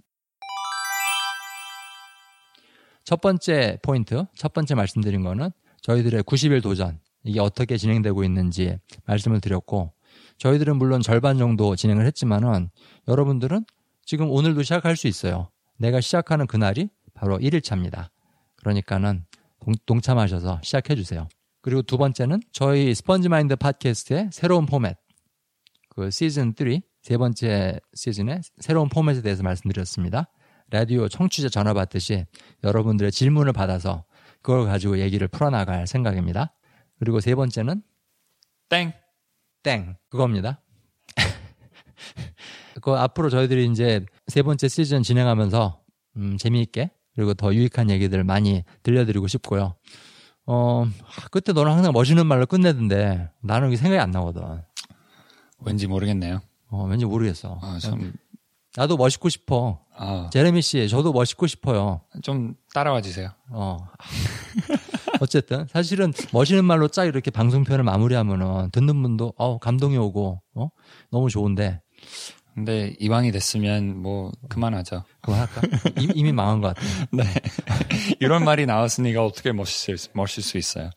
첫 3.05 3.21
번째 3.21 3.77
포인트, 3.81 4.25
첫 4.35 4.51
번째 4.53 4.75
말씀드린 4.75 5.21
거는 5.21 5.51
저희들의 5.81 6.23
90일 6.23 6.61
도전, 6.63 6.99
이게 7.23 7.39
어떻게 7.39 7.77
진행되고 7.77 8.23
있는지 8.23 8.77
말씀을 9.05 9.39
드렸고, 9.41 9.93
저희들은 10.37 10.77
물론 10.77 11.01
절반 11.01 11.37
정도 11.37 11.75
진행을 11.75 12.05
했지만은 12.07 12.69
여러분들은 13.07 13.65
지금 14.05 14.29
오늘도 14.29 14.63
시작할 14.63 14.95
수 14.97 15.07
있어요. 15.07 15.49
내가 15.77 16.01
시작하는 16.01 16.47
그날이 16.47 16.89
바로 17.13 17.37
1일차입니다. 17.37 18.09
그러니까는 18.55 19.25
동- 19.59 19.73
동참하셔서 19.85 20.61
시작해 20.63 20.95
주세요. 20.95 21.27
그리고 21.61 21.81
두 21.81 21.97
번째는 21.97 22.41
저희 22.51 22.93
스펀지 22.93 23.29
마인드 23.29 23.55
팟캐스트의 23.55 24.29
새로운 24.31 24.65
포맷, 24.65 24.95
그 25.89 26.09
시즌 26.11 26.53
3, 26.57 26.79
세 27.01 27.17
번째 27.17 27.79
시즌의 27.93 28.41
새로운 28.59 28.89
포맷에 28.89 29.21
대해서 29.21 29.43
말씀드렸습니다. 29.43 30.27
라디오 30.69 31.08
청취자 31.08 31.49
전화 31.49 31.73
받듯이 31.73 32.25
여러분들의 32.63 33.12
질문을 33.12 33.54
받아서 33.54 34.04
그걸 34.41 34.65
가지고 34.65 34.99
얘기를 34.99 35.28
풀어나갈 35.28 35.88
생각입니다. 35.88 36.54
그리고 36.99 37.19
세 37.19 37.36
번째는 37.36 37.82
땡. 38.69 38.93
땡 39.63 39.95
그겁니다. 40.10 40.62
그 42.82 42.91
앞으로 42.91 43.30
저희들이 43.30 43.65
이제 43.71 44.06
세 44.28 44.41
번째 44.41 44.67
시즌 44.67 45.01
진행하면서 45.01 45.82
음, 46.17 46.38
재미있게 46.38 46.91
그리고 47.15 47.34
더 47.34 47.54
유익한 47.54 47.89
얘기들 47.89 48.23
많이 48.23 48.63
들려드리고 48.84 49.28
싶고요. 49.28 49.75
어, 50.45 50.86
그때 51.32 51.54
너는 51.54 51.71
항상 51.71 51.93
멋있는 51.93 52.28
말로 52.28 52.45
끝내던데 52.45 53.32
나는 53.41 53.69
이게 53.69 53.78
생각이 53.78 53.99
안 53.99 54.12
나거든. 54.12 54.62
왠지 55.62 55.88
모르겠네요. 55.88 56.41
어, 56.69 56.86
왠지 56.86 57.06
모르겠어. 57.06 57.60
아, 57.62 57.80
참, 57.80 58.13
나도 58.75 58.97
멋있고 58.97 59.29
싶어. 59.29 59.79
아, 59.95 60.29
제레미 60.31 60.61
씨, 60.61 60.88
저도 60.89 61.13
멋있고 61.13 61.47
싶어요. 61.47 62.01
좀 62.21 62.55
따라와 62.73 63.01
주세요. 63.01 63.29
어. 63.49 63.77
어쨌든 65.21 65.65
사실은 65.67 66.11
멋있는 66.33 66.65
말로 66.65 66.88
쫙 66.89 67.05
이렇게 67.05 67.31
방송 67.31 67.63
편을 67.63 67.83
마무리하면은 67.83 68.71
듣는 68.71 69.01
분도 69.01 69.33
어 69.38 69.57
감동이 69.59 69.97
오고 69.97 70.41
어 70.55 70.69
너무 71.09 71.29
좋은데 71.29 71.81
근데 72.53 72.95
이왕이 72.99 73.31
됐으면 73.31 74.01
뭐 74.01 74.31
그만하죠. 74.49 75.03
그만할까? 75.21 75.61
이미, 75.99 76.13
이미 76.15 76.31
망한 76.31 76.61
것 76.61 76.73
같아. 76.73 76.81
네. 77.11 77.23
이런 78.21 78.45
말이 78.45 78.65
나왔으니까 78.65 79.25
어떻게 79.25 79.51
멋있을, 79.51 79.97
멋있을 80.13 80.43
수 80.43 80.57
있어요. 80.57 80.89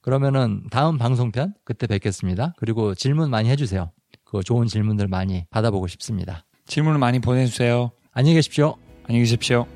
그러면은 0.00 0.62
다음 0.70 0.96
방송편 0.96 1.54
그때 1.64 1.86
뵙겠습니다. 1.86 2.54
그리고 2.56 2.94
질문 2.94 3.28
많이 3.28 3.50
해주세요. 3.50 3.92
그 4.24 4.42
좋은 4.42 4.66
질문들 4.66 5.08
많이 5.08 5.44
받아보고 5.50 5.88
싶습니다. 5.88 6.46
질문을 6.70 6.98
많이 6.98 7.18
보내주세요. 7.18 7.90
안녕히 8.12 8.36
계십시오. 8.36 8.76
안녕히 9.02 9.24
계십시오. 9.24 9.66